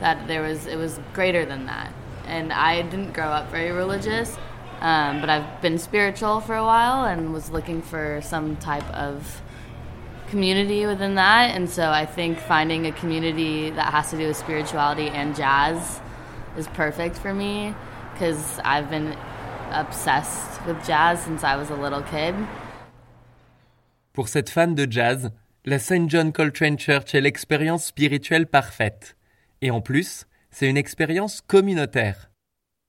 That 0.00 0.26
there 0.26 0.42
was 0.42 0.66
it 0.66 0.76
was 0.76 0.98
greater 1.12 1.44
than 1.44 1.66
that. 1.66 1.92
And 2.26 2.52
I 2.52 2.82
didn't 2.82 3.12
grow 3.12 3.26
up 3.26 3.50
very 3.50 3.72
religious, 3.72 4.36
um, 4.80 5.20
but 5.20 5.28
I've 5.28 5.60
been 5.60 5.78
spiritual 5.78 6.40
for 6.40 6.54
a 6.54 6.64
while 6.64 7.04
and 7.04 7.32
was 7.32 7.50
looking 7.50 7.82
for 7.82 8.20
some 8.22 8.56
type 8.56 8.88
of 8.94 9.42
community 10.28 10.86
within 10.86 11.16
that. 11.16 11.54
And 11.54 11.68
so 11.68 11.90
I 11.90 12.06
think 12.06 12.38
finding 12.38 12.86
a 12.86 12.92
community 12.92 13.70
that 13.70 13.92
has 13.92 14.10
to 14.10 14.16
do 14.16 14.28
with 14.28 14.36
spirituality 14.36 15.08
and 15.08 15.36
jazz 15.36 16.00
is 16.56 16.66
perfect 16.68 17.18
for 17.18 17.34
me 17.34 17.74
because 18.12 18.58
I've 18.64 18.88
been 18.88 19.16
obsessed 19.72 20.60
with 20.66 20.76
jazz 20.86 21.20
since 21.20 21.42
I 21.42 21.56
was 21.56 21.70
a 21.70 21.76
little 21.76 22.02
kid. 22.02 22.34
Pour 24.12 24.28
cette 24.28 24.50
fan 24.50 24.74
de 24.74 24.86
jazz, 24.90 25.30
la 25.64 25.78
St. 25.78 26.08
John 26.08 26.32
Coltrane 26.32 26.78
Church 26.78 27.14
est 27.14 27.20
l'expérience 27.20 27.86
spirituelle 27.86 28.46
parfaite. 28.46 29.16
Et 29.62 29.70
en 29.70 29.80
plus, 29.80 30.26
c'est 30.50 30.68
une 30.68 30.76
expérience 30.76 31.40
communautaire. 31.40 32.30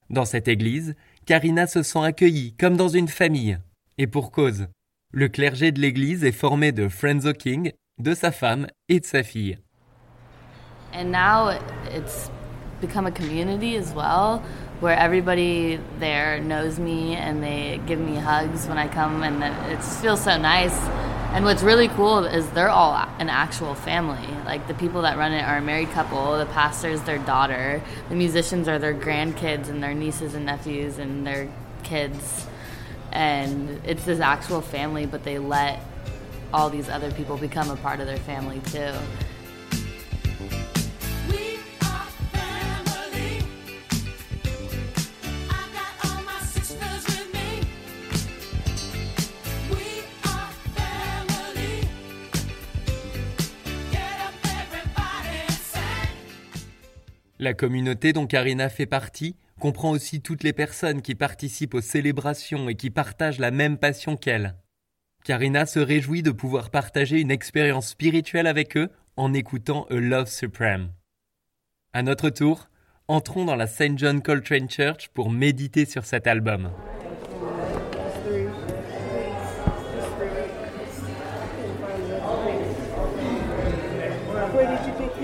Dans 0.09 0.25
cette 0.25 0.47
église, 0.47 0.95
Karina 1.25 1.67
se 1.67 1.83
sent 1.83 2.03
accueillie 2.03 2.53
comme 2.59 2.75
dans 2.75 2.89
une 2.89 3.07
famille. 3.07 3.57
Et 3.97 4.07
pour 4.07 4.31
cause. 4.31 4.67
Le 5.11 5.29
clergé 5.29 5.71
de 5.71 5.79
l'église 5.79 6.23
est 6.23 6.31
formé 6.31 6.71
de 6.71 6.89
Frenzo 6.89 7.33
King, 7.33 7.71
de 7.99 8.13
sa 8.13 8.31
femme 8.31 8.67
et 8.89 8.99
de 8.99 9.05
sa 9.05 9.23
fille. 9.23 9.57
And 10.93 11.11
now 11.11 11.51
it's 11.95 12.29
become 12.85 13.05
a 13.05 13.11
community 13.11 13.77
as 13.77 13.93
well, 13.93 14.43
where 14.81 14.97
everybody 14.97 15.79
there 15.99 16.39
knows 16.41 16.77
me 16.77 17.15
and 17.15 17.41
they 17.41 17.79
give 17.87 17.99
me 17.99 18.15
hugs 18.15 18.67
when 18.67 18.77
I 18.77 18.89
come, 18.89 19.23
and 19.23 19.41
it 19.71 19.81
feels 19.81 20.21
so 20.23 20.37
nice. 20.37 20.77
And 21.33 21.45
what's 21.45 21.63
really 21.63 21.87
cool 21.87 22.25
is 22.25 22.47
they're 22.51 22.69
all 22.69 22.93
an 23.17 23.29
actual 23.29 23.73
family. 23.73 24.27
Like 24.45 24.67
the 24.67 24.73
people 24.73 25.01
that 25.03 25.17
run 25.17 25.31
it 25.31 25.43
are 25.43 25.57
a 25.57 25.61
married 25.61 25.89
couple, 25.91 26.37
the 26.37 26.45
pastor's 26.47 27.01
their 27.03 27.17
daughter, 27.19 27.81
the 28.09 28.15
musicians 28.15 28.67
are 28.67 28.77
their 28.77 28.93
grandkids 28.93 29.69
and 29.69 29.81
their 29.81 29.93
nieces 29.93 30.35
and 30.35 30.45
nephews 30.45 30.99
and 30.99 31.25
their 31.25 31.49
kids. 31.83 32.45
And 33.11 33.81
it's 33.85 34.03
this 34.03 34.19
actual 34.19 34.61
family, 34.61 35.05
but 35.05 35.23
they 35.23 35.39
let 35.39 35.79
all 36.53 36.69
these 36.69 36.89
other 36.89 37.11
people 37.11 37.37
become 37.37 37.71
a 37.71 37.77
part 37.77 37.99
of 37.99 38.05
their 38.05 38.17
family 38.17 38.61
too. 38.65 38.91
La 57.43 57.53
communauté 57.53 58.13
dont 58.13 58.25
Karina 58.25 58.69
fait 58.69 58.85
partie 58.85 59.35
comprend 59.59 59.91
aussi 59.91 60.21
toutes 60.21 60.43
les 60.43 60.53
personnes 60.53 61.01
qui 61.01 61.13
participent 61.13 61.73
aux 61.73 61.81
célébrations 61.81 62.69
et 62.69 62.75
qui 62.75 62.89
partagent 62.89 63.38
la 63.38 63.51
même 63.51 63.77
passion 63.77 64.15
qu'elle. 64.15 64.55
Karina 65.25 65.65
se 65.65 65.79
réjouit 65.79 66.23
de 66.23 66.31
pouvoir 66.31 66.69
partager 66.69 67.19
une 67.19 67.31
expérience 67.31 67.89
spirituelle 67.89 68.47
avec 68.47 68.77
eux 68.77 68.89
en 69.17 69.33
écoutant 69.33 69.88
A 69.89 69.95
Love 69.95 70.29
Supreme. 70.29 70.93
À 71.91 72.01
notre 72.01 72.29
tour, 72.29 72.69
entrons 73.09 73.43
dans 73.43 73.57
la 73.57 73.67
St. 73.67 73.97
John 73.97 74.21
Coltrane 74.21 74.69
Church 74.69 75.09
pour 75.09 75.29
méditer 75.29 75.83
sur 75.83 76.05
cet 76.05 76.27
album. 76.27 76.71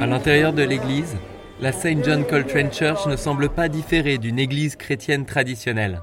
À 0.02 0.06
l'intérieur 0.06 0.52
de 0.52 0.64
l'église, 0.64 1.16
la 1.62 1.74
St. 1.74 2.06
John 2.06 2.26
Coltrane 2.26 2.72
Church 2.72 3.06
ne 3.08 3.18
semble 3.18 3.50
pas 3.50 3.68
différer 3.68 4.18
d'une 4.18 4.40
église 4.40 4.78
chrétienne 4.78 5.26
traditionnelle. 5.26 6.02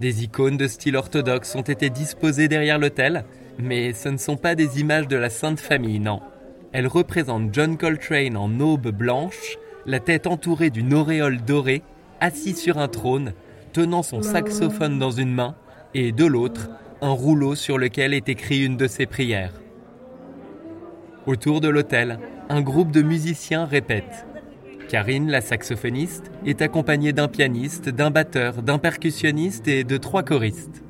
Des 0.00 0.24
icônes 0.24 0.56
de 0.56 0.66
style 0.66 0.96
orthodoxe 0.96 1.54
ont 1.54 1.62
été 1.62 1.90
disposées 1.90 2.48
derrière 2.48 2.78
l'autel, 2.78 3.24
mais 3.58 3.92
ce 3.92 4.08
ne 4.08 4.16
sont 4.16 4.36
pas 4.36 4.54
des 4.54 4.80
images 4.80 5.06
de 5.06 5.16
la 5.16 5.28
Sainte 5.28 5.60
Famille, 5.60 6.00
non. 6.00 6.20
Elles 6.72 6.86
représentent 6.86 7.52
John 7.52 7.76
Coltrane 7.76 8.36
en 8.36 8.60
aube 8.60 8.88
blanche, 8.88 9.58
la 9.84 10.00
tête 10.00 10.26
entourée 10.26 10.70
d'une 10.70 10.94
auréole 10.94 11.42
dorée, 11.42 11.82
assis 12.20 12.54
sur 12.54 12.78
un 12.78 12.88
trône, 12.88 13.34
tenant 13.74 14.02
son 14.02 14.22
saxophone 14.22 14.98
dans 14.98 15.10
une 15.10 15.34
main, 15.34 15.54
et 15.92 16.12
de 16.12 16.24
l'autre, 16.24 16.70
un 17.02 17.10
rouleau 17.10 17.54
sur 17.54 17.76
lequel 17.76 18.14
est 18.14 18.30
écrit 18.30 18.64
une 18.64 18.78
de 18.78 18.86
ses 18.86 19.04
prières. 19.04 19.52
Autour 21.26 21.60
de 21.60 21.68
l'hôtel, 21.68 22.18
un 22.48 22.62
groupe 22.62 22.90
de 22.90 23.02
musiciens 23.02 23.66
répète. 23.66 24.24
Karine, 24.88 25.30
la 25.30 25.40
saxophoniste, 25.40 26.32
est 26.46 26.62
accompagnée 26.62 27.12
d'un 27.12 27.28
pianiste, 27.28 27.90
d'un 27.90 28.10
batteur, 28.10 28.62
d'un 28.62 28.78
percussionniste 28.78 29.68
et 29.68 29.84
de 29.84 29.96
trois 29.98 30.22
choristes. 30.22 30.82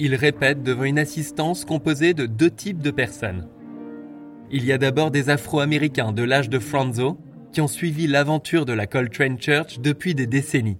Ils 0.00 0.14
répètent 0.14 0.62
devant 0.62 0.84
une 0.84 0.98
assistance 0.98 1.64
composée 1.64 2.12
de 2.12 2.26
deux 2.26 2.50
types 2.50 2.82
de 2.82 2.90
personnes. 2.90 3.48
Il 4.50 4.64
y 4.64 4.72
a 4.72 4.78
d'abord 4.78 5.10
des 5.10 5.30
Afro-Américains 5.30 6.12
de 6.12 6.22
l'âge 6.22 6.48
de 6.48 6.58
Franzo 6.58 7.18
qui 7.52 7.60
ont 7.60 7.68
suivi 7.68 8.06
l'aventure 8.06 8.66
de 8.66 8.72
la 8.72 8.86
Coltrane 8.86 9.40
Church 9.40 9.80
depuis 9.80 10.14
des 10.14 10.26
décennies. 10.26 10.78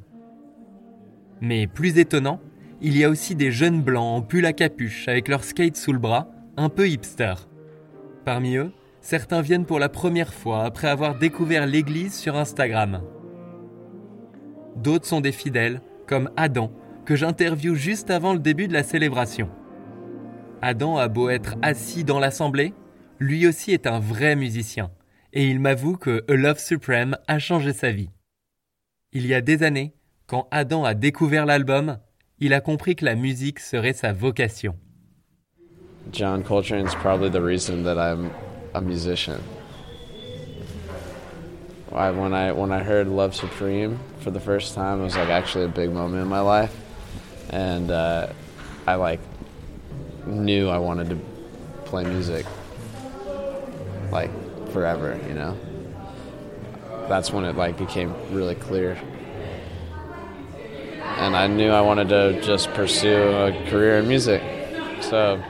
Mais 1.41 1.67
plus 1.67 1.99
étonnant, 1.99 2.41
il 2.81 2.97
y 2.97 3.05
a 3.05 3.11
aussi 3.11 3.35
des 3.35 3.51
jeunes 3.51 3.83
blancs 3.83 4.19
en 4.19 4.23
pull 4.23 4.47
à 4.47 4.53
capuche 4.53 5.09
avec 5.09 5.29
leur 5.29 5.45
skate 5.45 5.77
sous 5.77 5.93
le 5.93 5.99
bras, 5.99 6.31
un 6.57 6.69
peu 6.69 6.89
hipster. 6.89 7.35
Parmi 8.25 8.57
eux, 8.57 8.73
certains 9.01 9.41
viennent 9.41 9.67
pour 9.67 9.79
la 9.79 9.89
première 9.89 10.33
fois 10.33 10.65
après 10.65 10.89
avoir 10.89 11.19
découvert 11.19 11.67
l'église 11.67 12.15
sur 12.15 12.37
Instagram. 12.37 13.03
D'autres 14.77 15.07
sont 15.07 15.21
des 15.21 15.33
fidèles, 15.33 15.81
comme 16.07 16.31
Adam, 16.37 16.71
que 17.05 17.17
j'interviewe 17.17 17.75
juste 17.75 18.11
avant 18.11 18.33
le 18.33 18.39
début 18.39 18.69
de 18.69 18.73
la 18.73 18.83
célébration. 18.83 19.49
Adam 20.63 20.99
a 20.99 21.09
beau 21.09 21.31
être 21.31 21.57
assis 21.63 22.05
dans 22.05 22.19
l'assemblée, 22.19 22.75
lui 23.19 23.47
aussi 23.47 23.73
est 23.73 23.87
un 23.87 23.99
vrai 23.99 24.37
musicien, 24.37 24.91
et 25.33 25.49
il 25.49 25.61
m'avoue 25.61 25.97
que 25.97 26.25
A 26.29 26.35
Love 26.35 26.59
Supreme 26.59 27.17
a 27.27 27.39
changé 27.39 27.73
sa 27.73 27.91
vie. 27.91 28.11
Il 29.13 29.27
y 29.27 29.35
a 29.35 29.41
des 29.41 29.63
années, 29.63 29.95
quand 30.27 30.49
Adam 30.51 30.85
a 30.85 30.95
découvert 30.95 31.47
l'album, 31.47 31.99
il 32.39 32.53
a 32.53 32.61
compris 32.61 32.95
que 32.95 33.05
la 33.05 33.15
musique 33.15 33.59
serait 33.59 33.93
sa 33.93 34.13
vocation. 34.13 34.77
John 36.13 36.43
Coltrane 36.43 36.87
is 36.87 36.95
probably 36.95 37.31
the 37.31 37.43
reason 37.43 37.83
that 37.85 37.99
I'm 37.99 38.31
a 38.75 38.81
musician. 38.81 39.43
I, 41.93 42.11
when 42.11 42.35
I 42.35 42.53
when 42.53 42.71
I 42.71 42.83
heard 42.83 43.09
Love 43.09 43.35
Supreme 43.35 43.99
for 44.21 44.31
the 44.31 44.41
first 44.41 44.75
time, 44.75 45.01
it 45.01 45.05
was 45.05 45.17
like 45.17 45.31
actually 45.31 45.65
a 45.65 45.69
big 45.69 45.91
moment 45.91 46.23
in 46.23 46.29
my 46.29 46.41
life, 46.41 46.75
and 47.51 47.91
uh, 47.91 48.33
I 48.87 48.97
like 48.97 49.21
knew 50.27 50.69
I 50.69 50.79
wanted 50.79 51.11
to 51.11 51.19
play 51.87 52.05
music 52.05 52.47
like 54.13 54.31
forever. 54.71 55.19
You 55.27 55.35
know, 55.35 55.59
that's 57.09 57.33
when 57.33 57.45
it 57.45 57.57
like 57.57 57.79
became 57.79 58.15
really 58.33 58.55
clear 58.55 58.99
and 61.19 61.35
I 61.35 61.49
knew 61.49 61.71
I 61.71 61.81
wanted 61.81 62.09
to 62.11 62.41
just 62.43 62.73
pursue 62.75 63.17
a 63.17 63.53
career 63.69 63.99
in 63.99 64.07
music. 64.07 64.41
So, 65.01 65.43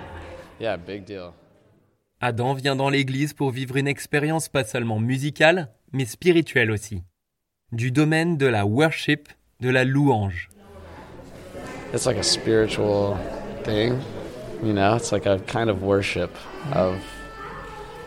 yeah, 0.58 0.76
big 0.76 1.04
deal. 1.04 1.34
Adam 2.20 2.52
vient 2.54 2.75
dans 2.75 2.88
l'église 2.88 3.32
pour 3.32 3.52
vivre 3.52 3.76
une 3.76 3.87
expérience 3.87 4.48
pas 4.48 4.64
seulement 4.64 4.98
musicale, 4.98 5.68
mais 5.92 6.04
spirituelle 6.04 6.72
aussi. 6.72 7.04
Du 7.70 7.92
domaine 7.92 8.37
de 8.37 8.46
la 8.46 8.66
worship, 8.66 9.28
de 9.60 9.68
la 9.70 9.84
louange. 9.84 10.48
It's 11.94 12.06
like 12.06 12.18
a 12.18 12.25
spiritual 12.25 13.16
thing, 13.62 14.00
you 14.64 14.72
know, 14.72 14.96
it's 14.96 15.12
like 15.12 15.26
a 15.26 15.38
kind 15.46 15.70
of 15.70 15.84
worship 15.84 16.30
of 16.75 16.96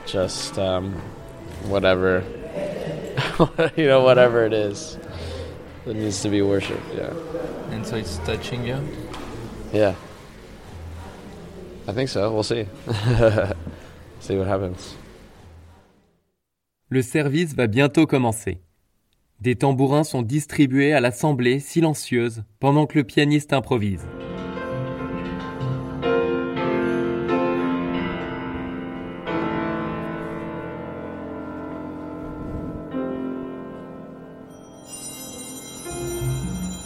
just 0.05 0.59
um, 0.59 0.93
whatever, 1.69 2.21
you 3.77 3.87
know, 3.87 4.03
whatever 4.03 4.45
it 4.45 4.51
is 4.51 4.97
that 5.85 5.95
needs 5.95 6.21
to 6.21 6.29
be 6.29 6.41
worshipped, 6.41 6.93
yeah. 6.93 7.13
And 7.71 7.87
so 7.87 7.95
it's 7.95 8.17
touching 8.25 8.67
you? 8.67 8.77
Yeah. 9.71 9.95
I 11.87 11.93
think 11.93 12.09
so. 12.09 12.29
We'll 12.33 12.43
see. 12.43 12.67
see 14.21 14.37
what 14.37 14.47
happens. 14.47 14.95
Le 16.89 17.01
service 17.01 17.55
va 17.55 17.67
bientôt 17.67 18.05
commencer. 18.05 18.61
Des 19.39 19.55
tambourins 19.55 20.03
sont 20.03 20.21
distribués 20.21 20.93
à 20.93 21.01
l'assemblée 21.01 21.59
silencieuse 21.59 22.43
pendant 22.59 22.85
que 22.85 22.99
le 22.99 23.03
pianiste 23.03 23.53
improvise. 23.53 24.05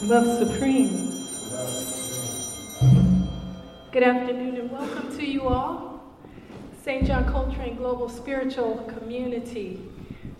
Love 0.07 0.37
Supreme. 0.37 0.89
Good 3.91 4.03
afternoon 4.03 4.57
and 4.57 4.71
welcome 4.71 5.17
to 5.17 5.25
you 5.25 5.47
all. 5.47 5.84
St. 6.85 7.03
John 7.03 7.25
Coltrane 7.25 7.75
Global 7.75 8.07
Spiritual 8.07 8.77
Community. 8.85 9.79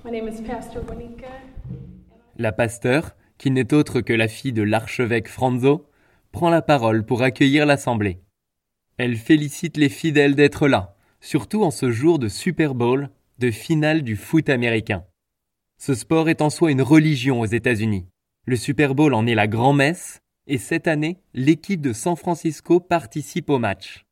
My 0.05 0.11
name 0.11 0.27
is 0.27 0.43
Pastor. 0.43 0.83
La 2.37 2.51
pasteur, 2.51 3.15
qui 3.39 3.49
n'est 3.49 3.73
autre 3.73 4.01
que 4.01 4.13
la 4.13 4.27
fille 4.27 4.53
de 4.53 4.61
l'archevêque 4.61 5.27
Franzo, 5.27 5.89
prend 6.31 6.51
la 6.51 6.61
parole 6.61 7.03
pour 7.03 7.23
accueillir 7.23 7.65
l'assemblée. 7.65 8.19
Elle 8.97 9.15
félicite 9.15 9.75
les 9.77 9.89
fidèles 9.89 10.35
d'être 10.35 10.67
là, 10.67 10.95
surtout 11.19 11.63
en 11.63 11.71
ce 11.71 11.89
jour 11.89 12.19
de 12.19 12.27
Super 12.27 12.75
Bowl, 12.75 13.09
de 13.39 13.49
finale 13.49 14.03
du 14.03 14.15
foot 14.15 14.47
américain. 14.47 15.03
Ce 15.79 15.95
sport 15.95 16.29
est 16.29 16.43
en 16.43 16.51
soi 16.51 16.69
une 16.69 16.83
religion 16.83 17.39
aux 17.39 17.47
États-Unis. 17.47 18.05
Le 18.45 18.55
Super 18.55 18.93
Bowl 18.93 19.15
en 19.15 19.25
est 19.25 19.33
la 19.33 19.47
grand-messe, 19.47 20.21
et 20.45 20.59
cette 20.59 20.87
année, 20.87 21.17
l'équipe 21.33 21.81
de 21.81 21.91
San 21.91 22.15
Francisco 22.15 22.79
participe 22.79 23.49
au 23.49 23.57
match. 23.57 24.04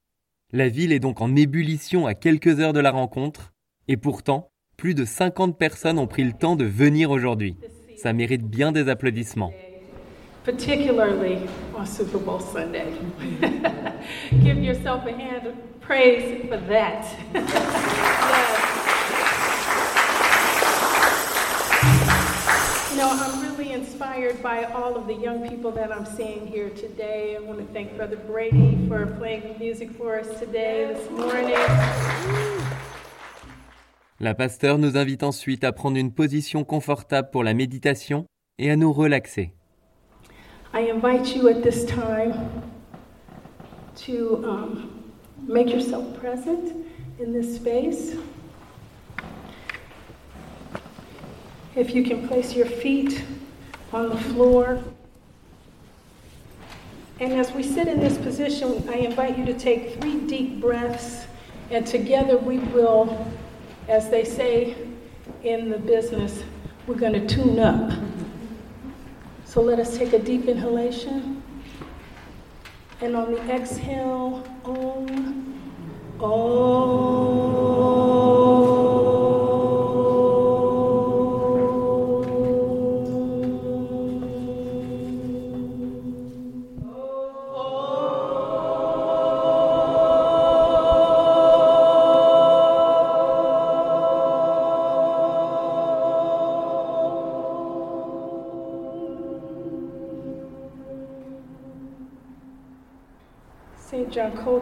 La 0.55 0.69
ville 0.69 0.93
est 0.93 0.99
donc 0.99 1.19
en 1.19 1.35
ébullition 1.35 2.05
à 2.05 2.13
quelques 2.13 2.59
heures 2.59 2.73
de 2.73 2.79
la 2.79 2.91
rencontre, 2.91 3.53
et 3.87 3.97
pourtant, 3.97 4.51
plus 4.77 4.93
de 4.93 5.03
50 5.03 5.57
personnes 5.57 5.97
ont 5.97 6.05
pris 6.05 6.23
le 6.23 6.31
temps 6.31 6.55
de 6.55 6.63
venir 6.63 7.09
aujourd'hui. 7.09 7.57
Ça 7.97 8.13
mérite 8.13 8.43
bien 8.43 8.71
des 8.71 8.87
applaudissements. 8.87 9.51
Know, 23.03 23.11
I'm 23.11 23.41
really 23.41 23.73
inspired 23.73 24.41
by 24.41 24.63
all 24.63 24.95
of 24.95 25.07
the 25.07 25.13
young 25.13 25.47
people 25.49 25.71
that 25.71 25.91
I'm 25.91 26.05
seeing 26.05 26.47
here 26.47 26.69
today. 26.69 27.35
I 27.35 27.41
want 27.41 27.59
to 27.59 27.65
thank 27.73 27.95
Brother 27.97 28.15
Brady 28.15 28.77
for 28.87 29.05
playing 29.19 29.55
music 29.59 29.91
for 29.97 30.19
us 30.19 30.27
today, 30.39 30.93
this 30.93 31.09
morning. 31.09 31.57
La 34.19 34.33
pasteur 34.33 34.77
nous 34.77 34.95
invite 34.95 35.23
ensuite 35.23 35.65
à 35.65 35.73
prendre 35.73 35.97
une 35.97 36.13
position 36.13 36.63
confortable 36.63 37.29
pour 37.31 37.43
la 37.43 37.53
méditation 37.53 38.25
et 38.57 38.71
à 38.71 38.77
nous 38.77 38.93
relaxer. 38.93 39.53
I 40.73 40.89
invite 40.89 41.35
you 41.35 41.49
at 41.49 41.61
this 41.61 41.85
time 41.85 42.33
to 44.05 44.43
um, 44.45 44.89
make 45.45 45.69
yourself 45.69 46.17
present 46.19 46.73
in 47.19 47.33
this 47.33 47.57
space. 47.57 48.15
If 51.75 51.95
you 51.95 52.03
can 52.03 52.27
place 52.27 52.53
your 52.53 52.67
feet 52.67 53.23
on 53.91 54.09
the 54.09 54.17
floor. 54.17 54.83
And 57.19 57.33
as 57.33 57.51
we 57.51 57.63
sit 57.63 57.88
in 57.88 57.99
this 57.99 58.17
position, 58.17 58.88
I 58.89 58.95
invite 58.95 59.38
you 59.38 59.45
to 59.45 59.53
take 59.53 59.99
three 59.99 60.19
deep 60.21 60.59
breaths, 60.59 61.25
and 61.69 61.86
together 61.86 62.38
we 62.38 62.59
will, 62.59 63.31
as 63.88 64.09
they 64.09 64.25
say 64.25 64.75
in 65.43 65.69
the 65.69 65.77
business, 65.77 66.43
we're 66.86 66.95
going 66.95 67.13
to 67.13 67.27
tune 67.27 67.59
up. 67.59 67.91
So 69.45 69.62
let 69.62 69.79
us 69.79 69.97
take 69.97 70.13
a 70.13 70.19
deep 70.19 70.47
inhalation. 70.47 71.41
And 73.01 73.15
on 73.15 73.31
the 73.31 73.41
exhale, 73.51 74.45
om, 74.65 75.53
St. 76.19 76.31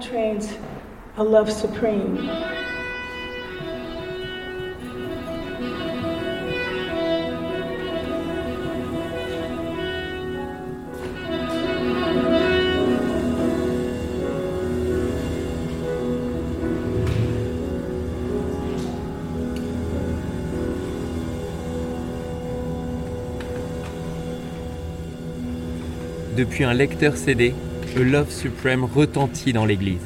trains 0.02 0.58
a 1.18 1.24
love 1.24 1.52
supreme. 1.52 2.18
depuis 26.36 26.64
un 26.64 26.74
lecteur 26.74 27.18
CD 27.18 27.54
a 27.94 28.00
Love 28.00 28.32
Supreme 28.32 28.86
retentit 28.86 29.52
dans 29.52 29.66
l'église. 29.66 30.00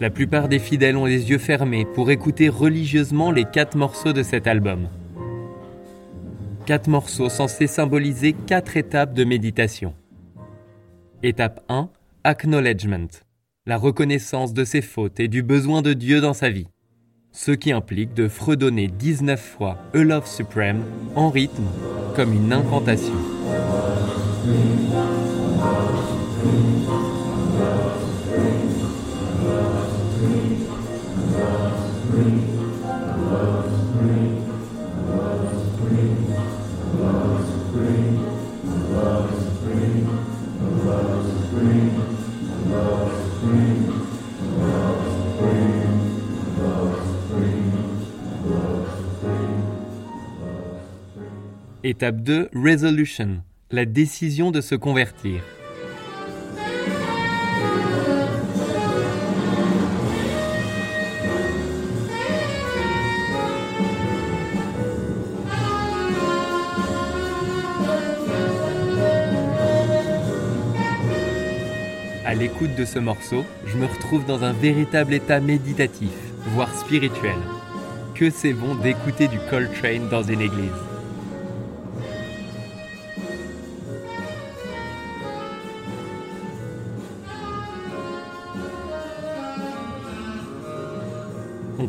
La 0.00 0.08
plupart 0.08 0.48
des 0.48 0.58
fidèles 0.58 0.96
ont 0.96 1.04
les 1.04 1.28
yeux 1.30 1.36
fermés 1.36 1.84
pour 1.94 2.10
écouter 2.10 2.48
religieusement 2.48 3.30
les 3.30 3.44
quatre 3.44 3.76
morceaux 3.76 4.14
de 4.14 4.22
cet 4.22 4.46
album. 4.46 4.88
Quatre 6.64 6.86
morceaux 6.86 7.28
censés 7.28 7.66
symboliser 7.66 8.34
quatre 8.34 8.76
étapes 8.76 9.14
de 9.14 9.24
méditation. 9.24 9.94
Étape 11.24 11.64
1, 11.68 11.88
Acknowledgement, 12.22 13.08
la 13.66 13.76
reconnaissance 13.76 14.54
de 14.54 14.64
ses 14.64 14.80
fautes 14.80 15.18
et 15.18 15.26
du 15.26 15.42
besoin 15.42 15.82
de 15.82 15.92
Dieu 15.92 16.20
dans 16.20 16.34
sa 16.34 16.50
vie. 16.50 16.68
Ce 17.32 17.50
qui 17.50 17.72
implique 17.72 18.14
de 18.14 18.28
fredonner 18.28 18.86
19 18.86 19.40
fois 19.40 19.78
A 19.92 19.98
Love 19.98 20.28
Supreme 20.28 20.84
en 21.16 21.30
rythme 21.30 21.66
comme 22.14 22.32
une 22.32 22.52
incantation. 22.52 23.12
Étape 51.84 52.20
2, 52.22 52.48
Resolution, 52.54 53.42
la 53.72 53.84
décision 53.84 54.52
de 54.52 54.60
se 54.60 54.76
convertir. 54.76 55.42
À 72.24 72.34
l'écoute 72.34 72.76
de 72.76 72.84
ce 72.84 73.00
morceau, 73.00 73.44
je 73.66 73.76
me 73.76 73.86
retrouve 73.86 74.24
dans 74.24 74.44
un 74.44 74.52
véritable 74.52 75.14
état 75.14 75.40
méditatif, 75.40 76.12
voire 76.54 76.72
spirituel. 76.78 77.34
Que 78.14 78.30
c'est 78.30 78.52
bon 78.52 78.76
d'écouter 78.76 79.26
du 79.26 79.40
Coltrane 79.50 80.08
dans 80.08 80.22
une 80.22 80.42
église. 80.42 80.91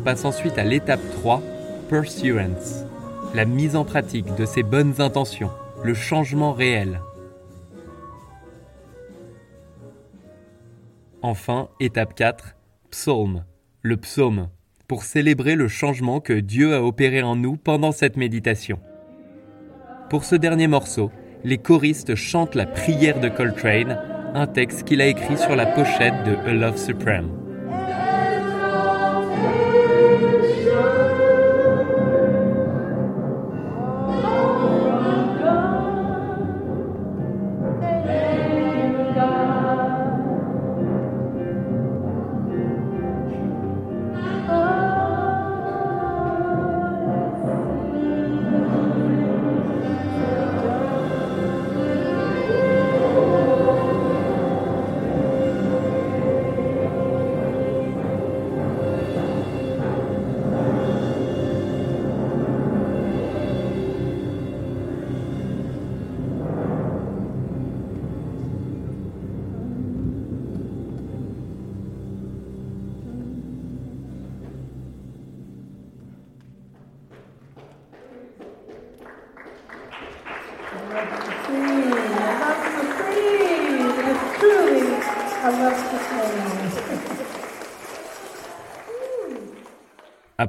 Passe 0.04 0.24
ensuite 0.24 0.58
à 0.58 0.64
l'étape 0.64 1.00
3, 1.12 1.42
Pursuance, 1.88 2.84
la 3.34 3.44
mise 3.46 3.74
en 3.74 3.84
pratique 3.84 4.34
de 4.36 4.44
ses 4.44 4.62
bonnes 4.62 5.00
intentions, 5.00 5.50
le 5.82 5.94
changement 5.94 6.52
réel. 6.52 7.00
Enfin, 11.22 11.68
étape 11.80 12.14
4, 12.14 12.54
Psaume, 12.90 13.44
le 13.80 13.96
psaume, 13.96 14.48
pour 14.86 15.04
célébrer 15.04 15.54
le 15.54 15.68
changement 15.68 16.20
que 16.20 16.34
Dieu 16.34 16.74
a 16.74 16.82
opéré 16.82 17.22
en 17.22 17.34
nous 17.34 17.56
pendant 17.56 17.92
cette 17.92 18.18
méditation. 18.18 18.78
Pour 20.10 20.24
ce 20.24 20.36
dernier 20.36 20.68
morceau, 20.68 21.10
les 21.44 21.58
choristes 21.58 22.14
chantent 22.14 22.54
la 22.54 22.66
prière 22.66 23.20
de 23.20 23.28
Coltrane, 23.28 23.98
un 24.34 24.46
texte 24.46 24.84
qu'il 24.84 25.00
a 25.00 25.06
écrit 25.06 25.38
sur 25.38 25.56
la 25.56 25.66
pochette 25.66 26.24
de 26.24 26.36
A 26.48 26.52
Love 26.52 26.76
Supreme. 26.76 27.43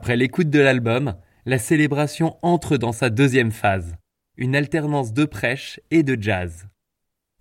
Après 0.06 0.18
l'écoute 0.18 0.52
de 0.52 0.60
l'album, 0.60 1.16
la 1.48 1.58
célébration 1.58 2.38
entre 2.44 2.78
dans 2.78 2.92
sa 2.92 3.10
deuxième 3.10 3.50
phase, 3.50 3.96
une 4.38 4.56
alternance 4.56 5.14
de 5.14 5.26
prêche 5.26 5.80
et 5.90 6.04
de 6.04 6.16
jazz. 6.22 6.68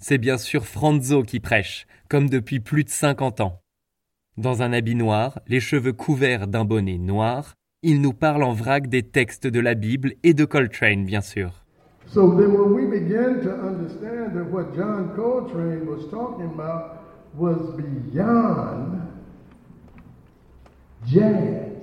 C'est 0.01 0.17
bien 0.17 0.39
sûr 0.39 0.65
Franzo 0.65 1.25
qui 1.25 1.41
prêche, 1.41 1.87
comme 2.09 2.31
depuis 2.31 2.61
plus 2.61 2.85
de 2.85 2.89
50 2.89 3.43
ans. 3.43 3.61
Dans 4.39 4.63
un 4.63 4.73
habit 4.73 4.95
noir, 4.95 5.41
les 5.47 5.61
cheveux 5.61 5.93
couverts 5.93 6.49
d'un 6.49 6.65
bonnet 6.65 6.97
noir, 6.97 7.53
il 7.83 8.01
nous 8.01 8.15
parle 8.15 8.43
en 8.43 8.55
vrac 8.55 8.89
des 8.89 9.03
textes 9.03 9.47
de 9.47 9.61
la 9.61 9.75
Bible 9.75 10.15
et 10.23 10.33
de 10.33 10.47
Coltrane, 10.47 11.05
bien 11.05 11.21
sûr. 11.21 11.67
So 12.07 12.35
then 12.35 12.55
when 12.55 12.73
we 12.73 12.87
begin 12.87 13.43
to 13.43 13.51
understand 13.51 14.33
that 14.37 14.51
what 14.51 14.75
John 14.75 15.11
Coltrane 15.15 15.85
was 15.87 16.09
talking 16.11 16.47
about 16.47 16.97
was 17.37 17.77
beyond 17.77 19.03
jazz. 21.07 21.74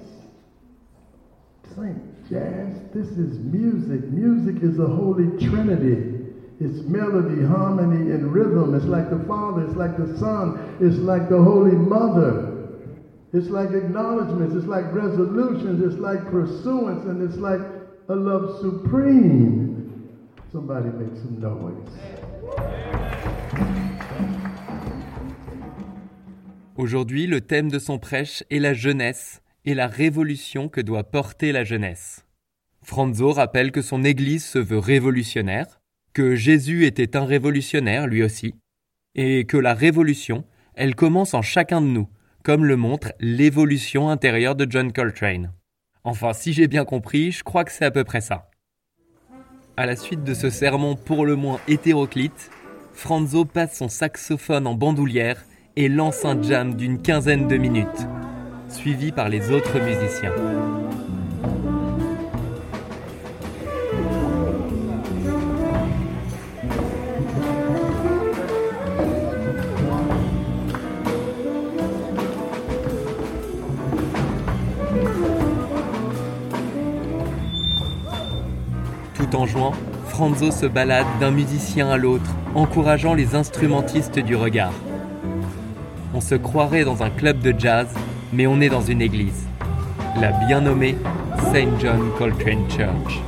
Think 1.76 1.98
jazz, 2.30 2.82
this 2.94 3.08
is 3.18 3.40
music. 3.40 4.04
Music 4.12 4.62
is 4.62 4.78
a 4.78 4.88
holy 4.88 5.28
trinity. 5.40 6.20
It's 6.60 6.82
melody, 6.82 7.44
harmony, 7.46 8.12
and 8.12 8.32
rhythm. 8.32 8.76
It's 8.76 8.86
like 8.86 9.10
the 9.10 9.24
Father, 9.26 9.66
it's 9.66 9.76
like 9.76 9.98
the 9.98 10.18
Son, 10.18 10.78
it's 10.80 10.98
like 10.98 11.30
the 11.30 11.42
Holy 11.42 11.76
Mother. 11.76 12.52
It's 13.34 13.48
like 13.48 13.72
acknowledgments, 13.72 14.54
it's 14.54 14.68
like 14.68 14.94
resolutions, 14.94 15.82
it's 15.82 16.00
like 16.00 16.30
pursuance, 16.30 17.06
and 17.06 17.22
it's 17.24 17.38
like 17.38 17.62
a 18.10 18.16
love 18.16 18.60
supreme. 18.60 20.10
Somebody 20.52 20.90
make 20.90 21.16
some 21.16 21.40
noise. 21.40 21.88
Aujourd'hui, 26.76 27.28
le 27.28 27.42
thème 27.42 27.70
de 27.70 27.80
son 27.80 27.98
prêche 27.98 28.44
est 28.50 28.60
la 28.60 28.74
jeunesse 28.74 29.41
et 29.66 29.74
la 29.74 29.88
révolution 29.88 30.70
que 30.70 30.82
doit 30.82 31.04
porter 31.04 31.52
la 31.52 31.64
jeunesse. 31.64 32.26
Franzo 32.84 33.32
rappelle 33.32 33.72
que 33.72 33.82
son 33.82 34.04
Église 34.04 34.46
se 34.46 34.60
veut 34.60 34.80
révolutionnaire, 34.80 35.80
que 36.14 36.36
Jésus 36.36 36.86
était 36.86 37.16
un 37.16 37.26
révolutionnaire 37.26 38.08
lui 38.08 38.24
aussi, 38.24 38.56
et 39.16 39.46
que 39.46 39.58
la 39.58 39.74
révolution, 39.74 40.46
elle 40.74 40.96
commence 40.96 41.34
en 41.34 41.42
chacun 41.42 41.82
de 41.82 41.88
nous, 41.88 42.10
comme 42.44 42.66
le 42.66 42.76
montre 42.76 43.14
l'évolution 43.20 44.10
intérieure 44.10 44.56
de 44.56 44.66
John 44.70 44.92
Coltrane. 44.92 45.52
Enfin, 46.04 46.34
si 46.34 46.54
j'ai 46.54 46.68
bien 46.68 46.86
compris, 46.86 47.32
je 47.32 47.44
crois 47.44 47.64
que 47.64 47.72
c'est 47.72 47.86
à 47.86 47.92
peu 47.92 48.04
près 48.04 48.22
ça. 48.22 48.50
À 49.78 49.86
la 49.86 49.96
suite 49.96 50.24
de 50.24 50.34
ce 50.34 50.50
sermon 50.50 50.96
pour 50.96 51.26
le 51.26 51.36
moins 51.36 51.60
hétéroclite, 51.68 52.50
Franzo 52.94 53.46
passe 53.46 53.78
son 53.78 53.88
saxophone 53.88 54.68
en 54.68 54.74
bandoulière 54.74 55.46
et 55.76 55.88
lance 55.88 56.26
un 56.26 56.42
jam 56.42 56.76
d'une 56.76 57.02
quinzaine 57.02 57.48
de 57.48 57.58
minutes, 57.58 58.08
suivi 58.72 59.12
par 59.12 59.30
les 59.30 59.52
autres 59.52 59.80
musiciens. 59.80 60.32
Tout 79.16 79.36
en 79.36 79.46
jouant, 79.46 79.74
Franzo 80.08 80.52
se 80.52 80.66
balade 80.66 81.06
d'un 81.20 81.32
musicien 81.32 81.90
à 81.90 81.98
l'autre, 81.98 82.36
encourageant 82.56 83.14
les 83.14 83.36
instrumentistes 83.36 84.20
du 84.20 84.36
regard. 84.36 84.74
On 86.14 86.22
se 86.22 86.36
croirait 86.36 86.84
dans 86.84 87.04
un 87.04 87.10
club 87.10 87.40
de 87.40 87.54
jazz 87.58 87.88
mais 88.34 88.48
on 88.48 88.62
est 88.62 88.70
dans 88.70 88.82
une 88.82 89.02
église. 89.02 89.48
La 90.20 90.32
bien 90.32 90.62
nommée 90.62 90.96
St. 91.54 91.68
John 91.80 92.12
Coltrane 92.18 92.70
Church. 92.70 93.22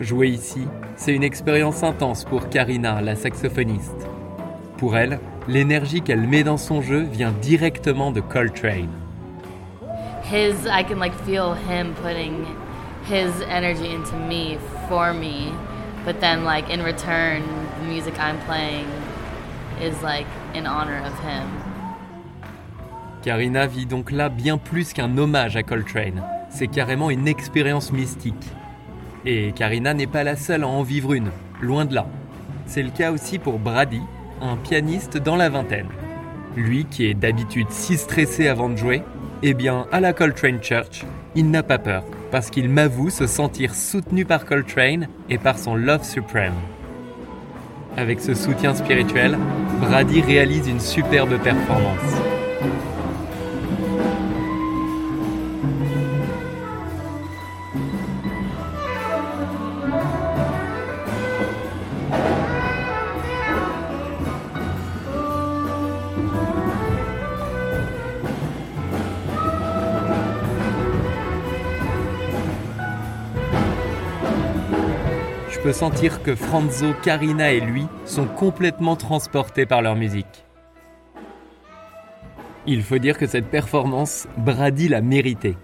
Jouer 0.00 0.28
ici, 0.28 0.62
c'est 0.96 1.12
une 1.12 1.22
expérience 1.22 1.82
intense 1.82 2.24
pour 2.24 2.48
Karina, 2.48 3.02
la 3.02 3.14
saxophoniste. 3.14 4.08
Pour 4.78 4.96
elle, 4.96 5.18
l'énergie 5.48 6.02
qu'elle 6.02 6.26
met 6.26 6.44
dans 6.44 6.58
son 6.58 6.82
jeu 6.82 7.00
vient 7.00 7.32
directement 7.32 8.12
de 8.12 8.20
Coltrane. 8.20 8.90
His, 10.30 10.66
I 10.66 10.84
can 10.84 10.98
like 10.98 11.14
feel 11.24 11.54
him 11.54 11.94
putting 12.02 12.44
his 13.06 13.32
energy 13.48 13.94
into 13.94 14.14
me 14.16 14.58
for 14.88 15.14
me, 15.14 15.50
but 16.04 16.20
then 16.20 16.44
like 16.44 16.68
in 16.70 16.82
return, 16.82 17.42
the 17.80 17.88
music 17.88 18.14
I'm 18.20 18.38
playing 18.46 18.86
is 19.80 20.02
like 20.02 20.26
in 20.54 20.66
honor 20.66 20.98
of 20.98 21.18
him. 21.20 21.48
Karina 23.22 23.66
vit 23.66 23.86
donc 23.86 24.10
là 24.10 24.28
bien 24.28 24.58
plus 24.58 24.92
qu'un 24.92 25.16
hommage 25.16 25.56
à 25.56 25.62
Coltrane. 25.62 26.22
C'est 26.50 26.68
carrément 26.68 27.10
une 27.10 27.26
expérience 27.26 27.90
mystique. 27.90 28.52
Et 29.24 29.52
Karina 29.52 29.94
n'est 29.94 30.06
pas 30.06 30.24
la 30.24 30.36
seule 30.36 30.62
à 30.62 30.68
en 30.68 30.82
vivre 30.82 31.14
une, 31.14 31.30
loin 31.60 31.84
de 31.84 31.94
là. 31.94 32.06
C'est 32.66 32.82
le 32.82 32.90
cas 32.90 33.12
aussi 33.12 33.38
pour 33.38 33.58
Brady, 33.58 34.00
un 34.40 34.56
pianiste 34.56 35.16
dans 35.16 35.36
la 35.36 35.48
vingtaine. 35.48 35.88
Lui 36.56 36.84
qui 36.84 37.06
est 37.06 37.14
d'habitude 37.14 37.70
si 37.70 37.96
stressé 37.96 38.48
avant 38.48 38.68
de 38.68 38.76
jouer, 38.76 39.02
eh 39.42 39.54
bien 39.54 39.86
à 39.92 40.00
la 40.00 40.12
Coltrane 40.12 40.62
Church, 40.62 41.04
il 41.34 41.50
n'a 41.50 41.62
pas 41.62 41.78
peur, 41.78 42.04
parce 42.30 42.50
qu'il 42.50 42.68
m'avoue 42.68 43.10
se 43.10 43.26
sentir 43.26 43.74
soutenu 43.74 44.24
par 44.24 44.44
Coltrane 44.44 45.08
et 45.30 45.38
par 45.38 45.58
son 45.58 45.74
Love 45.74 46.04
Supreme. 46.04 46.54
Avec 47.96 48.20
ce 48.20 48.34
soutien 48.34 48.74
spirituel, 48.74 49.38
Brady 49.80 50.20
réalise 50.20 50.68
une 50.68 50.80
superbe 50.80 51.38
performance. 51.38 52.14
Je 75.58 75.64
peux 75.64 75.72
sentir 75.72 76.22
que 76.22 76.36
Franzo, 76.36 76.94
Karina 77.02 77.50
et 77.52 77.60
lui 77.60 77.86
sont 78.04 78.26
complètement 78.26 78.94
transportés 78.94 79.66
par 79.66 79.82
leur 79.82 79.96
musique. 79.96 80.44
Il 82.66 82.82
faut 82.82 82.98
dire 82.98 83.18
que 83.18 83.26
cette 83.26 83.48
performance, 83.48 84.28
Brady 84.36 84.88
l'a 84.88 85.00
méritée. 85.00 85.56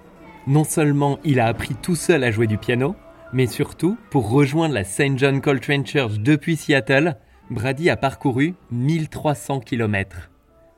Non 0.47 0.65
seulement 0.65 1.19
il 1.23 1.39
a 1.39 1.47
appris 1.47 1.75
tout 1.75 1.95
seul 1.95 2.25
à 2.25 2.31
jouer 2.31 2.47
du 2.47 2.59
piano, 2.59 2.97
mais 3.33 3.47
surtout, 3.47 3.97
pour 4.11 4.31
rejoindre 4.31 4.75
la 4.75 4.85
St. 4.85 5.17
John 5.17 5.41
Coltrane 5.41 5.87
Church 5.87 6.19
depuis 6.19 6.57
Seattle, 6.57 7.17
Brady 7.51 7.89
a 7.89 7.97
parcouru 7.97 8.55
1300 8.73 9.61
km. 9.61 10.31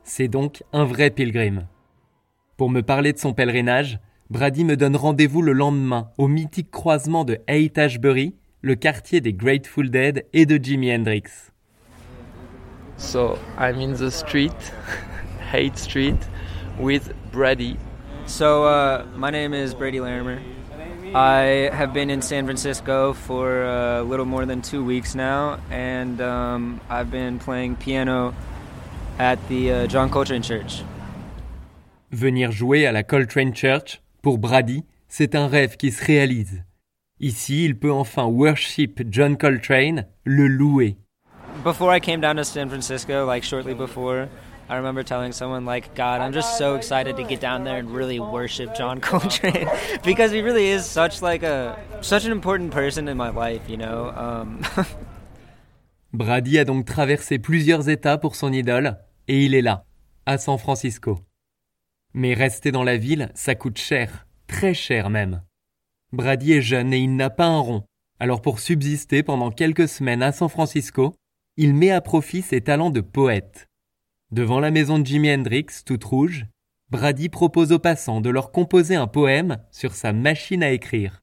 C'est 0.09 0.29
donc 0.29 0.63
un 0.71 0.85
vrai 0.85 1.09
pilgrim. 1.09 1.67
Pour 2.55 2.69
me 2.69 2.81
parler 2.81 3.11
de 3.11 3.17
son 3.17 3.33
pèlerinage, 3.33 3.99
Brady 4.29 4.63
me 4.63 4.77
donne 4.77 4.95
rendez-vous 4.95 5.41
le 5.41 5.51
lendemain 5.51 6.11
au 6.17 6.29
mythique 6.29 6.71
croisement 6.71 7.25
de 7.25 7.39
Haight 7.47 7.77
Ashbury, 7.77 8.33
le 8.61 8.75
quartier 8.75 9.19
des 9.19 9.33
Grateful 9.33 9.89
Dead 9.91 10.25
et 10.31 10.45
de 10.45 10.63
Jimi 10.63 10.89
Hendrix. 10.89 11.51
So 12.95 13.37
I'm 13.59 13.81
in 13.81 13.95
the 13.95 14.09
street, 14.09 14.55
Haight 15.51 15.77
Street, 15.77 16.17
with 16.79 17.13
Brady. 17.33 17.75
So, 18.27 18.63
uh, 18.63 19.03
my 19.17 19.29
name 19.29 19.53
is 19.53 19.73
Brady 19.73 19.99
Larimer. 19.99 20.39
I 21.13 21.69
have 21.73 21.93
been 21.93 22.09
in 22.09 22.21
San 22.21 22.45
Francisco 22.45 23.11
for 23.11 23.63
a 23.63 24.03
little 24.03 24.25
more 24.25 24.45
than 24.45 24.61
two 24.61 24.85
weeks 24.85 25.15
now, 25.15 25.59
and 25.69 26.21
um, 26.21 26.79
I've 26.89 27.11
been 27.11 27.39
playing 27.39 27.75
piano 27.75 28.33
at 29.19 29.37
the 29.49 29.71
uh, 29.71 29.87
John 29.87 30.09
Coltrane 30.09 30.43
Church. 30.43 30.83
Venir 32.11 32.51
jouer 32.51 32.85
à 32.85 32.91
la 32.91 33.03
Coltrane 33.03 33.53
Church, 33.53 34.01
pour 34.21 34.37
Brady, 34.37 34.85
c'est 35.07 35.35
un 35.35 35.47
rêve 35.47 35.77
qui 35.77 35.91
se 35.91 36.03
réalise. 36.03 36.63
Ici, 37.19 37.65
il 37.65 37.77
peut 37.77 37.91
enfin 37.91 38.25
worship 38.25 39.01
John 39.09 39.37
Coltrane, 39.37 40.05
le 40.23 40.47
louer. 40.47 40.97
Before 41.63 41.91
I 41.91 41.99
came 41.99 42.21
down 42.21 42.35
to 42.37 42.43
San 42.43 42.69
Francisco, 42.69 43.25
like 43.25 43.43
shortly 43.43 43.73
before, 43.73 44.29
I 44.69 44.75
remember 44.75 45.01
telling 45.01 45.31
someone 45.31 45.65
like, 45.65 45.95
"God, 45.95 46.21
I'm 46.21 46.33
just 46.33 46.57
so 46.57 46.75
excited 46.75 47.15
to 47.17 47.23
get 47.23 47.39
down 47.39 47.63
there 47.63 47.79
and 47.79 47.89
really 47.89 48.19
worship 48.19 48.75
John 48.75 49.01
Coltrane 49.01 49.67
because 50.03 50.31
he 50.31 50.41
really 50.41 50.67
is 50.67 50.85
such 50.85 51.21
like 51.21 51.43
a 51.43 51.75
such 52.01 52.25
an 52.25 52.31
important 52.31 52.71
person 52.71 53.07
in 53.07 53.17
my 53.17 53.29
life, 53.29 53.67
you 53.67 53.77
know." 53.77 54.13
Um, 54.15 54.61
Brady 56.13 56.59
a 56.59 56.65
donc 56.65 56.85
traversé 56.85 57.39
plusieurs 57.39 57.89
États 57.89 58.17
pour 58.17 58.35
son 58.35 58.53
idole, 58.53 58.97
et 59.27 59.45
il 59.45 59.53
est 59.55 59.61
là, 59.61 59.85
à 60.25 60.37
San 60.37 60.57
Francisco. 60.57 61.19
Mais 62.13 62.33
rester 62.33 62.71
dans 62.71 62.83
la 62.83 62.97
ville, 62.97 63.31
ça 63.35 63.55
coûte 63.55 63.77
cher, 63.77 64.27
très 64.47 64.73
cher 64.73 65.09
même. 65.09 65.41
Brady 66.11 66.53
est 66.53 66.61
jeune 66.61 66.93
et 66.93 66.99
il 66.99 67.15
n'a 67.15 67.29
pas 67.29 67.47
un 67.47 67.59
rond. 67.59 67.83
Alors 68.19 68.41
pour 68.41 68.59
subsister 68.59 69.23
pendant 69.23 69.51
quelques 69.51 69.87
semaines 69.87 70.23
à 70.23 70.31
San 70.31 70.49
Francisco, 70.49 71.15
il 71.57 71.73
met 71.73 71.91
à 71.91 72.01
profit 72.01 72.41
ses 72.41 72.61
talents 72.61 72.89
de 72.89 73.01
poète. 73.01 73.67
Devant 74.31 74.59
la 74.59 74.71
maison 74.71 74.99
de 74.99 75.05
Jimi 75.05 75.31
Hendrix, 75.31 75.67
toute 75.85 76.03
rouge, 76.03 76.45
Brady 76.89 77.29
propose 77.29 77.71
aux 77.71 77.79
passants 77.79 78.21
de 78.21 78.29
leur 78.29 78.51
composer 78.51 78.95
un 78.95 79.07
poème 79.07 79.57
sur 79.71 79.93
sa 79.93 80.13
machine 80.13 80.63
à 80.63 80.71
écrire. 80.71 81.21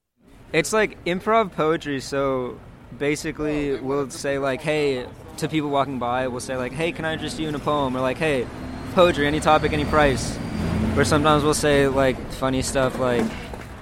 it's 0.55 0.73
like 0.73 0.97
improv 1.05 1.51
poetry, 1.51 2.01
so 2.01 2.57
basically 2.99 3.79
we'll 3.81 4.11
say 4.11 4.39
like, 4.39 4.61
"Hey," 4.61 5.07
to 5.39 5.49
people 5.49 5.71
walking 5.71 5.99
by, 5.99 6.29
we'll 6.29 6.41
say 6.41 6.57
like, 6.57 6.73
"Hey, 6.73 6.93
can 6.93 7.05
I 7.05 7.13
interest 7.13 7.39
you 7.39 7.49
in 7.49 7.55
a 7.55 7.59
poem?" 7.59 7.97
Or 7.97 8.01
like, 8.01 8.19
"Hey, 8.19 8.47
poetry, 8.95 9.27
any 9.27 9.41
topic, 9.41 9.73
any 9.73 9.85
price." 9.85 10.39
Or 10.97 11.05
sometimes 11.05 11.43
we'll 11.43 11.55
say 11.55 11.89
like 11.89 12.17
funny 12.33 12.63
stuff 12.63 12.99
like, 12.99 13.25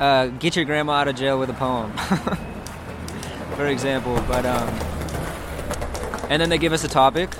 uh, 0.01 0.27
"Get 0.27 0.57
your 0.57 0.65
grandma 0.65 0.93
out 0.93 1.09
of 1.09 1.17
jail 1.17 1.39
with 1.39 1.51
a 1.51 1.55
poem," 1.55 1.93
for 3.57 3.67
example. 3.67 4.23
But 4.27 4.47
um, 4.47 4.69
and 6.31 6.41
then 6.41 6.49
they 6.49 6.59
give 6.59 6.73
us 6.73 6.85
a 6.85 6.89
topic, 6.89 7.31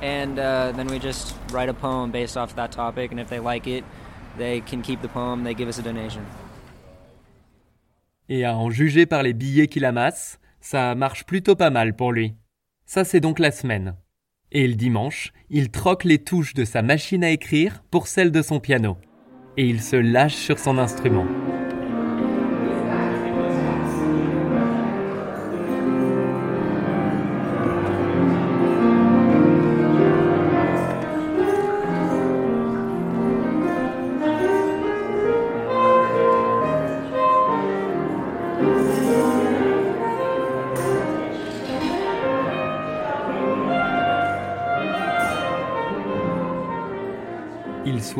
and 0.00 0.38
uh, 0.38 0.72
then 0.72 0.86
we 0.86 0.98
just 0.98 1.34
write 1.50 1.68
a 1.68 1.74
poem 1.74 2.10
based 2.10 2.36
off 2.36 2.54
that 2.56 2.72
topic. 2.72 3.10
And 3.10 3.20
if 3.20 3.28
they 3.28 3.40
like 3.40 3.66
it, 3.66 3.84
they 4.36 4.60
can 4.60 4.82
keep 4.82 5.02
the 5.02 5.08
poem. 5.08 5.44
They 5.44 5.54
give 5.54 5.68
us 5.68 5.78
a 5.78 5.82
donation. 5.82 6.26
Et 8.28 8.44
à 8.44 8.56
en 8.56 8.70
juger 8.70 9.06
par 9.06 9.22
les 9.22 9.32
billets 9.32 9.68
qu'il 9.68 9.84
amasse, 9.84 10.38
ça 10.60 10.94
marche 10.94 11.24
plutôt 11.24 11.54
pas 11.54 11.70
mal 11.70 11.94
pour 11.94 12.12
lui. 12.12 12.34
Ça 12.84 13.04
c'est 13.04 13.20
donc 13.20 13.38
la 13.38 13.50
semaine. 13.50 13.94
Et 14.52 14.66
le 14.66 14.74
dimanche, 14.74 15.32
il 15.50 15.70
troque 15.70 16.04
les 16.04 16.18
touches 16.18 16.54
de 16.54 16.64
sa 16.64 16.82
machine 16.82 17.24
à 17.24 17.30
écrire 17.30 17.82
pour 17.90 18.08
celles 18.08 18.32
de 18.32 18.42
son 18.42 18.60
piano. 18.60 18.96
Et 19.56 19.66
il 19.68 19.80
se 19.80 19.96
lâche 19.96 20.34
sur 20.36 20.58
son 20.58 20.78
instrument. 20.78 21.26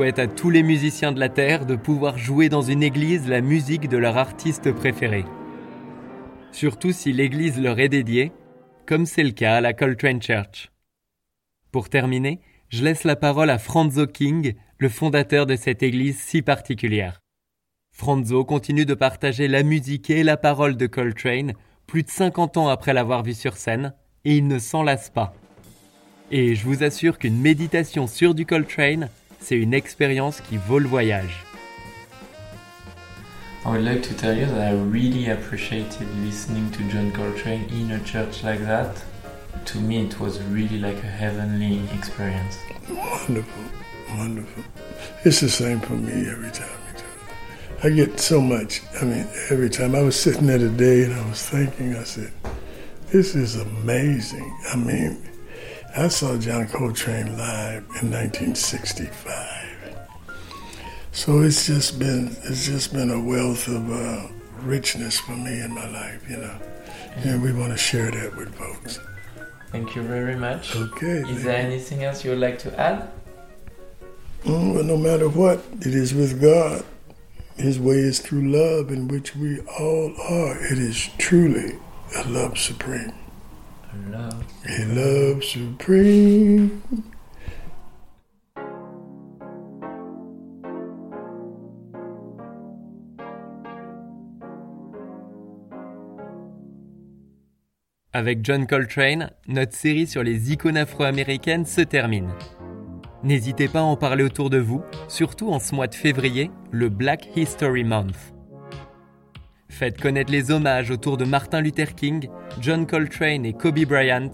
À 0.07 0.29
tous 0.29 0.51
les 0.51 0.62
musiciens 0.62 1.11
de 1.11 1.19
la 1.19 1.29
Terre 1.29 1.66
de 1.66 1.75
pouvoir 1.75 2.16
jouer 2.16 2.49
dans 2.49 2.62
une 2.62 2.83
église 2.83 3.29
la 3.29 3.40
musique 3.40 3.88
de 3.88 3.97
leur 3.97 4.16
artiste 4.16 4.73
préféré. 4.73 5.25
Surtout 6.53 6.92
si 6.92 7.12
l'église 7.12 7.61
leur 7.61 7.81
est 7.81 7.88
dédiée, 7.88 8.33
comme 8.87 9.05
c'est 9.05 9.25
le 9.25 9.33
cas 9.33 9.57
à 9.57 9.61
la 9.61 9.73
Coltrane 9.73 10.23
Church. 10.23 10.71
Pour 11.73 11.88
terminer, 11.88 12.40
je 12.69 12.85
laisse 12.85 13.03
la 13.03 13.16
parole 13.16 13.51
à 13.51 13.59
Franzo 13.59 14.07
King, 14.07 14.55
le 14.79 14.88
fondateur 14.88 15.45
de 15.45 15.57
cette 15.57 15.83
église 15.83 16.19
si 16.19 16.40
particulière. 16.40 17.21
Franzo 17.90 18.45
continue 18.45 18.87
de 18.87 18.95
partager 18.95 19.49
la 19.49 19.64
musique 19.64 20.09
et 20.09 20.23
la 20.23 20.37
parole 20.37 20.77
de 20.77 20.87
Coltrane 20.87 21.55
plus 21.87 22.05
de 22.05 22.11
50 22.11 22.57
ans 22.57 22.69
après 22.69 22.92
l'avoir 22.92 23.25
vu 23.25 23.35
sur 23.35 23.57
scène, 23.57 23.92
et 24.25 24.37
il 24.37 24.47
ne 24.47 24.59
s'en 24.59 24.83
lasse 24.83 25.11
pas. 25.11 25.35
Et 26.31 26.55
je 26.55 26.64
vous 26.64 26.85
assure 26.85 27.19
qu'une 27.19 27.40
méditation 27.40 28.07
sur 28.07 28.35
du 28.35 28.47
Coltrane, 28.47 29.09
c'est 29.47 29.57
une 29.57 29.75
expérience 29.75 30.41
qui 30.41 30.57
vaut 30.57 30.81
le 30.81 30.89
voyage. 30.89 31.45
I 33.65 33.69
would 33.69 33.85
like 33.85 34.03
to 34.03 34.15
tell 34.15 34.37
you 34.37 34.45
that 34.47 34.61
I 34.61 34.73
really 34.73 35.31
appreciated 35.31 36.09
listening 36.25 36.69
to 36.73 36.83
John 36.91 37.13
Coltrane 37.13 37.69
in 37.71 37.93
a 37.93 38.01
church 38.01 38.43
like 38.43 38.61
that. 38.67 38.91
To 39.67 39.79
me, 39.79 40.05
it 40.05 40.19
was 40.19 40.41
really 40.51 40.81
like 40.81 40.97
a 41.05 41.07
heavenly 41.07 41.81
experience. 41.97 42.59
Wonderful, 42.89 43.63
wonderful. 44.17 44.65
It's 45.25 45.41
the 45.41 45.49
same 45.49 45.81
for 45.81 45.95
me 45.95 46.29
every 46.29 46.51
time 46.51 46.77
we 46.87 46.99
do 46.99 47.05
it. 47.05 47.85
I 47.85 47.91
get 47.91 48.19
so 48.19 48.41
much. 48.41 48.83
I 49.01 49.05
mean, 49.05 49.29
every 49.51 49.71
time 49.71 49.95
I 49.95 50.03
was 50.03 50.19
sitting 50.19 50.49
there 50.49 50.59
today 50.59 51.05
and 51.05 51.15
I 51.15 51.29
was 51.29 51.47
thinking, 51.47 51.95
I 51.95 52.03
said, 52.03 52.33
this 53.13 53.37
is 53.37 53.55
amazing. 53.55 54.53
I 54.73 54.77
mean, 54.77 55.36
I 55.99 56.09
saw 56.09 56.37
John 56.37 56.69
Coltrane 56.69 57.39
live 57.39 57.83
in 58.03 58.11
1965. 58.11 59.97
So 61.13 61.41
it's 61.41 61.67
just 61.67 61.99
been 61.99 62.37
it's 62.45 62.67
just 62.67 62.93
been 62.93 63.11
a 63.11 63.19
wealth 63.19 63.67
of 63.67 63.91
uh, 63.91 64.29
richness 64.61 65.19
for 65.19 65.33
me 65.33 65.59
in 65.59 65.73
my 65.75 65.89
life, 65.89 66.23
you 66.29 66.37
know, 66.37 66.55
and 67.25 67.43
we 67.43 67.51
want 67.55 67.73
to 67.73 67.79
share 67.79 68.11
that 68.11 68.37
with 68.37 68.55
folks. 68.57 69.01
Thank 69.73 69.97
you 69.97 70.03
very 70.03 70.37
much. 70.37 70.77
Okay. 70.77 71.25
Is 71.31 71.43
there 71.43 71.57
anything 71.57 72.05
else 72.05 72.23
you 72.23 72.31
would 72.33 72.41
like 72.41 72.59
to 72.59 72.79
add? 72.79 73.11
Mm, 74.45 74.75
well, 74.75 74.85
no 74.85 74.99
matter 74.99 75.31
what, 75.31 75.65
it 75.81 75.95
is 75.95 76.13
with 76.13 76.43
God. 76.43 76.85
His 77.57 77.81
way 77.81 77.97
is 77.97 78.21
through 78.21 78.53
love, 78.53 78.91
in 78.91 79.09
which 79.09 79.35
we 79.35 79.61
all 79.81 80.15
are. 80.21 80.63
It 80.63 80.79
is 80.79 81.09
truly 81.17 81.79
a 82.15 82.29
love 82.29 82.59
supreme. 82.59 83.15
Love. 83.94 84.44
A 84.64 84.85
love 84.94 85.42
supreme. 85.42 86.70
Avec 98.12 98.44
John 98.44 98.66
Coltrane, 98.66 99.31
notre 99.46 99.75
série 99.75 100.07
sur 100.07 100.22
les 100.22 100.53
icônes 100.53 100.77
afro-américaines 100.77 101.66
se 101.66 101.83
termine. 101.83 102.31
N'hésitez 103.22 103.68
pas 103.68 103.81
à 103.81 103.83
en 103.83 103.96
parler 103.96 104.25
autour 104.25 104.51
de 104.51 104.59
vous, 104.59 104.83
surtout 105.09 105.51
en 105.51 105.59
ce 105.59 105.75
mois 105.75 105.87
de 105.87 105.94
février, 105.94 106.51
le 106.70 106.88
Black 106.88 107.29
History 107.37 107.85
Month. 107.85 108.36
Faites 109.77 110.01
connaître 110.01 110.33
les 110.33 110.51
hommages 110.51 110.91
autour 110.91 111.19
de 111.19 111.27
Martin 111.27 111.61
Luther 111.61 111.95
King, 111.95 112.31
John 112.62 112.87
Coltrane 112.87 113.45
et 113.45 113.53
Kobe 113.53 113.85
Bryant, 113.85 114.31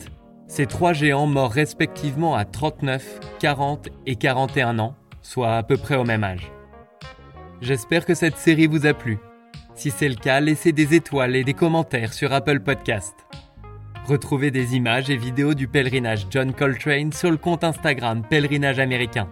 ces 0.46 0.66
trois 0.66 0.92
géants 0.92 1.26
morts 1.26 1.50
respectivement 1.50 2.36
à 2.36 2.44
39, 2.44 3.18
40 3.40 3.88
et 4.06 4.14
41 4.14 4.78
ans, 4.78 4.94
soit 5.20 5.56
à 5.56 5.64
peu 5.64 5.76
près 5.76 5.96
au 5.96 6.04
même 6.04 6.22
âge. 6.22 6.52
J'espère 7.60 8.06
que 8.06 8.14
cette 8.14 8.36
série 8.36 8.68
vous 8.68 8.86
a 8.86 8.94
plu. 8.94 9.18
Si 9.74 9.90
c'est 9.90 10.08
le 10.08 10.14
cas, 10.14 10.38
laissez 10.38 10.70
des 10.70 10.94
étoiles 10.94 11.34
et 11.34 11.42
des 11.42 11.54
commentaires 11.54 12.12
sur 12.12 12.32
Apple 12.32 12.60
Podcast. 12.60 13.16
Retrouvez 14.06 14.52
des 14.52 14.76
images 14.76 15.10
et 15.10 15.16
vidéos 15.16 15.54
du 15.54 15.66
pèlerinage 15.66 16.28
John 16.30 16.52
Coltrane 16.52 17.10
sur 17.10 17.32
le 17.32 17.36
compte 17.36 17.64
Instagram 17.64 18.22
Pèlerinage 18.30 18.78
Américain. 18.78 19.28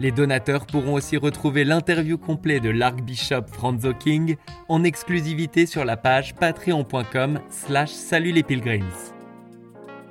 Les 0.00 0.12
donateurs 0.12 0.64
pourront 0.64 0.94
aussi 0.94 1.18
retrouver 1.18 1.62
l'interview 1.62 2.16
complet 2.16 2.58
de 2.58 2.70
l'archbishop 2.70 3.42
Franzo 3.52 3.92
King 3.92 4.36
en 4.70 4.82
exclusivité 4.82 5.66
sur 5.66 5.84
la 5.84 5.98
page 5.98 6.34
patreon.com 6.36 7.38
slash 7.50 7.90
salut 7.90 8.32
les 8.32 8.42
pilgrims. 8.42 9.12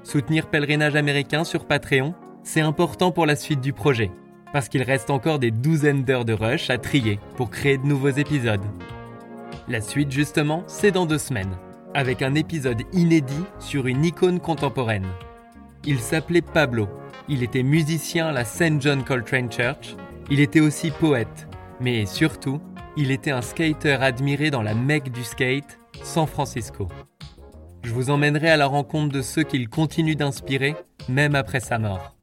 Soutenir 0.04 0.47
Pèlerinage 0.47 0.95
Américain 0.95 1.43
sur 1.43 1.65
Patreon, 1.65 2.13
c'est 2.43 2.62
important 2.62 3.12
pour 3.12 3.25
la 3.25 3.36
suite 3.36 3.62
du 3.62 3.73
projet, 3.73 4.12
parce 4.54 4.69
qu'il 4.69 4.84
reste 4.84 5.10
encore 5.10 5.39
des 5.39 5.49
douzaines 5.49 6.04
d'heures 6.04 6.23
de 6.23 6.34
rush 6.34 6.69
à 6.69 6.78
trier 6.78 7.19
pour 7.36 7.49
créer 7.49 7.80
de 7.80 7.88
nouveaux 7.88 8.10
épisodes. 8.10 8.62
La 9.67 9.82
suite 9.82 10.12
justement, 10.12 10.63
c'est 10.67 10.91
dans 10.91 11.08
deux 11.08 11.17
semaines 11.17 11.58
avec 11.95 12.21
un 12.21 12.36
épisode 12.36 12.84
inédit 12.93 13.43
sur 13.58 13.88
une 13.88 14.06
icône 14.06 14.39
contemporaine. 14.39 15.08
Il 15.84 15.97
s'appelait 15.97 16.43
Pablo. 16.43 16.88
Il 17.32 17.44
était 17.44 17.62
musicien 17.62 18.30
à 18.30 18.32
la 18.32 18.44
St. 18.44 18.82
John 18.82 19.04
Coltrane 19.04 19.52
Church. 19.52 19.96
Il 20.32 20.39
était 20.39 20.60
aussi 20.60 20.89
poète. 20.89 21.48
Mais 21.80 22.08
surtout, 22.08 22.60
il 22.98 23.12
était 23.12 23.30
un 23.30 23.44
skater 23.44 23.98
admiré 24.02 24.50
dans 24.50 24.63
la 24.63 24.74
Mecque 24.74 25.12
du 25.12 25.24
skate, 25.24 25.80
San 26.02 26.26
Francisco. 26.26 26.88
Je 27.84 27.94
vous 27.94 28.10
emmènerai 28.10 28.50
à 28.50 28.58
la 28.58 28.65
rencontre 28.65 29.13
de 29.13 29.22
ceux 29.22 29.44
qu'il 29.44 29.70
continue 29.70 30.15
d'inspirer, 30.15 30.76
même 31.08 31.36
après 31.36 31.60
sa 31.60 31.78
mort. 31.78 32.15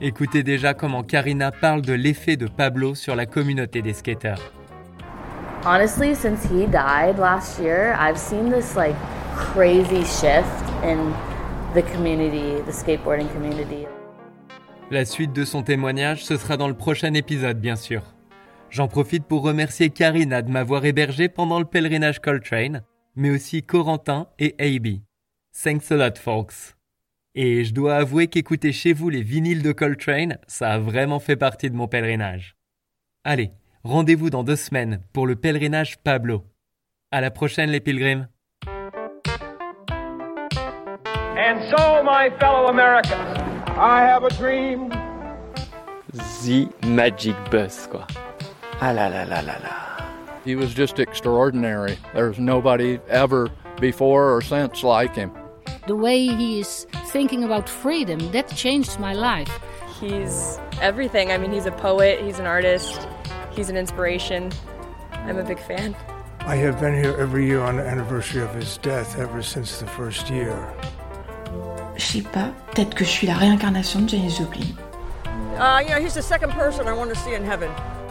Écoutez 0.00 0.42
déjà 0.42 0.74
comment 0.74 1.04
Karina 1.04 1.52
parle 1.52 1.82
de 1.82 1.92
l'effet 1.92 2.36
de 2.36 2.48
Pablo 2.48 2.96
sur 2.96 3.14
la 3.14 3.26
communauté 3.26 3.82
des 3.82 3.92
skaters. 3.92 4.40
honestly, 5.64 6.14
since 6.14 6.44
he 6.44 6.66
died 6.66 7.18
last 7.18 7.58
year, 7.58 7.94
I've 7.98 8.18
seen 8.18 8.50
this 8.50 8.76
like 8.76 8.94
crazy 9.34 10.04
shift 10.04 10.64
in 10.82 11.14
the 11.72 11.82
community, 11.82 12.60
the 12.62 12.72
skateboarding 12.72 13.32
community. 13.32 13.86
La 14.94 15.04
suite 15.04 15.32
de 15.32 15.44
son 15.44 15.64
témoignage, 15.64 16.24
ce 16.24 16.36
sera 16.36 16.56
dans 16.56 16.68
le 16.68 16.76
prochain 16.76 17.14
épisode, 17.14 17.60
bien 17.60 17.74
sûr. 17.74 18.14
J'en 18.70 18.86
profite 18.86 19.24
pour 19.24 19.42
remercier 19.42 19.90
Karina 19.90 20.40
de 20.40 20.52
m'avoir 20.52 20.84
hébergé 20.84 21.28
pendant 21.28 21.58
le 21.58 21.64
pèlerinage 21.64 22.20
Coltrane, 22.20 22.84
mais 23.16 23.30
aussi 23.30 23.64
Corentin 23.64 24.28
et 24.38 24.54
AB. 24.60 25.00
Thanks 25.64 25.90
a 25.90 25.96
lot, 25.96 26.16
folks. 26.16 26.76
Et 27.34 27.64
je 27.64 27.74
dois 27.74 27.96
avouer 27.96 28.28
qu'écouter 28.28 28.70
chez 28.70 28.92
vous 28.92 29.10
les 29.10 29.24
vinyles 29.24 29.64
de 29.64 29.72
Coltrane, 29.72 30.38
ça 30.46 30.74
a 30.74 30.78
vraiment 30.78 31.18
fait 31.18 31.34
partie 31.34 31.70
de 31.70 31.74
mon 31.74 31.88
pèlerinage. 31.88 32.54
Allez, 33.24 33.50
Rendez-vous 33.82 34.30
dans 34.30 34.44
deux 34.44 34.54
semaines 34.54 35.02
pour 35.12 35.26
le 35.26 35.34
pèlerinage 35.34 35.98
Pablo. 35.98 36.44
À 37.10 37.20
la 37.20 37.32
prochaine 37.32 37.70
les 37.70 37.80
pilgrims. 37.80 38.28
I 43.76 44.02
have 44.02 44.22
a 44.22 44.30
dream. 44.30 44.88
The 46.12 46.68
Magic 46.86 47.34
Bus, 47.50 47.88
quoi. 47.88 48.06
Ah 48.80 48.92
là 48.92 49.08
là 49.08 49.24
là 49.24 49.42
là 49.42 49.58
là. 49.62 50.04
He 50.44 50.54
was 50.54 50.72
just 50.72 51.00
extraordinary. 51.00 51.98
There's 52.14 52.38
nobody 52.38 53.00
ever 53.08 53.50
before 53.80 54.32
or 54.32 54.42
since 54.42 54.84
like 54.84 55.16
him. 55.16 55.32
The 55.88 55.96
way 55.96 56.24
he 56.24 56.60
is 56.60 56.86
thinking 57.06 57.42
about 57.42 57.68
freedom, 57.68 58.30
that 58.30 58.48
changed 58.54 59.00
my 59.00 59.12
life. 59.12 59.50
He's 60.00 60.60
everything. 60.80 61.32
I 61.32 61.38
mean, 61.38 61.50
he's 61.50 61.66
a 61.66 61.72
poet, 61.72 62.22
he's 62.22 62.38
an 62.38 62.46
artist, 62.46 63.08
he's 63.50 63.70
an 63.70 63.76
inspiration. 63.76 64.52
I'm 65.10 65.36
a 65.36 65.42
big 65.42 65.58
fan. 65.58 65.96
I 66.40 66.54
have 66.56 66.78
been 66.78 66.94
here 66.94 67.16
every 67.18 67.46
year 67.46 67.60
on 67.60 67.78
the 67.78 67.84
anniversary 67.84 68.42
of 68.42 68.54
his 68.54 68.78
death 68.78 69.18
ever 69.18 69.42
since 69.42 69.80
the 69.80 69.86
first 69.86 70.30
year. 70.30 70.72
Je 71.96 72.04
sais 72.04 72.22
pas, 72.22 72.50
peut-être 72.72 72.94
que 72.94 73.04
je 73.04 73.10
suis 73.10 73.26
la 73.26 73.34
réincarnation 73.34 74.00
de 74.00 74.08
Janis 74.08 74.36
Joplin. 74.36 74.66
Uh, 75.56 75.80
you 75.80 75.90
know, 75.94 76.00
he's 76.00 76.14
the 76.14 76.22
second 76.22 76.52
person 76.52 76.88
I 76.88 76.92
want 76.92 77.10
to 77.10 77.16
see 77.16 77.34
in 77.34 77.44
heaven. 77.44 77.70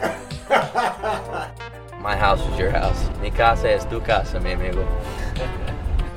My 2.00 2.16
house 2.16 2.40
is 2.52 2.58
your 2.58 2.70
house. 2.70 3.10
Mi 3.20 3.30
casa 3.30 3.70
es 3.70 3.84
tu 3.84 4.00
casa, 4.00 4.40
mi 4.40 4.52
amigo. 4.52 4.86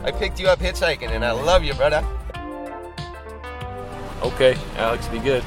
I 0.05 0.11
picked 0.11 0.39
you 0.39 0.47
up 0.47 0.59
hitchhiking 0.59 1.11
and 1.11 1.23
I 1.23 1.31
love 1.31 1.63
you, 1.63 1.73
brother. 1.73 2.03
Okay, 4.23 4.57
Alex, 4.77 5.07
be 5.07 5.19
good. 5.19 5.43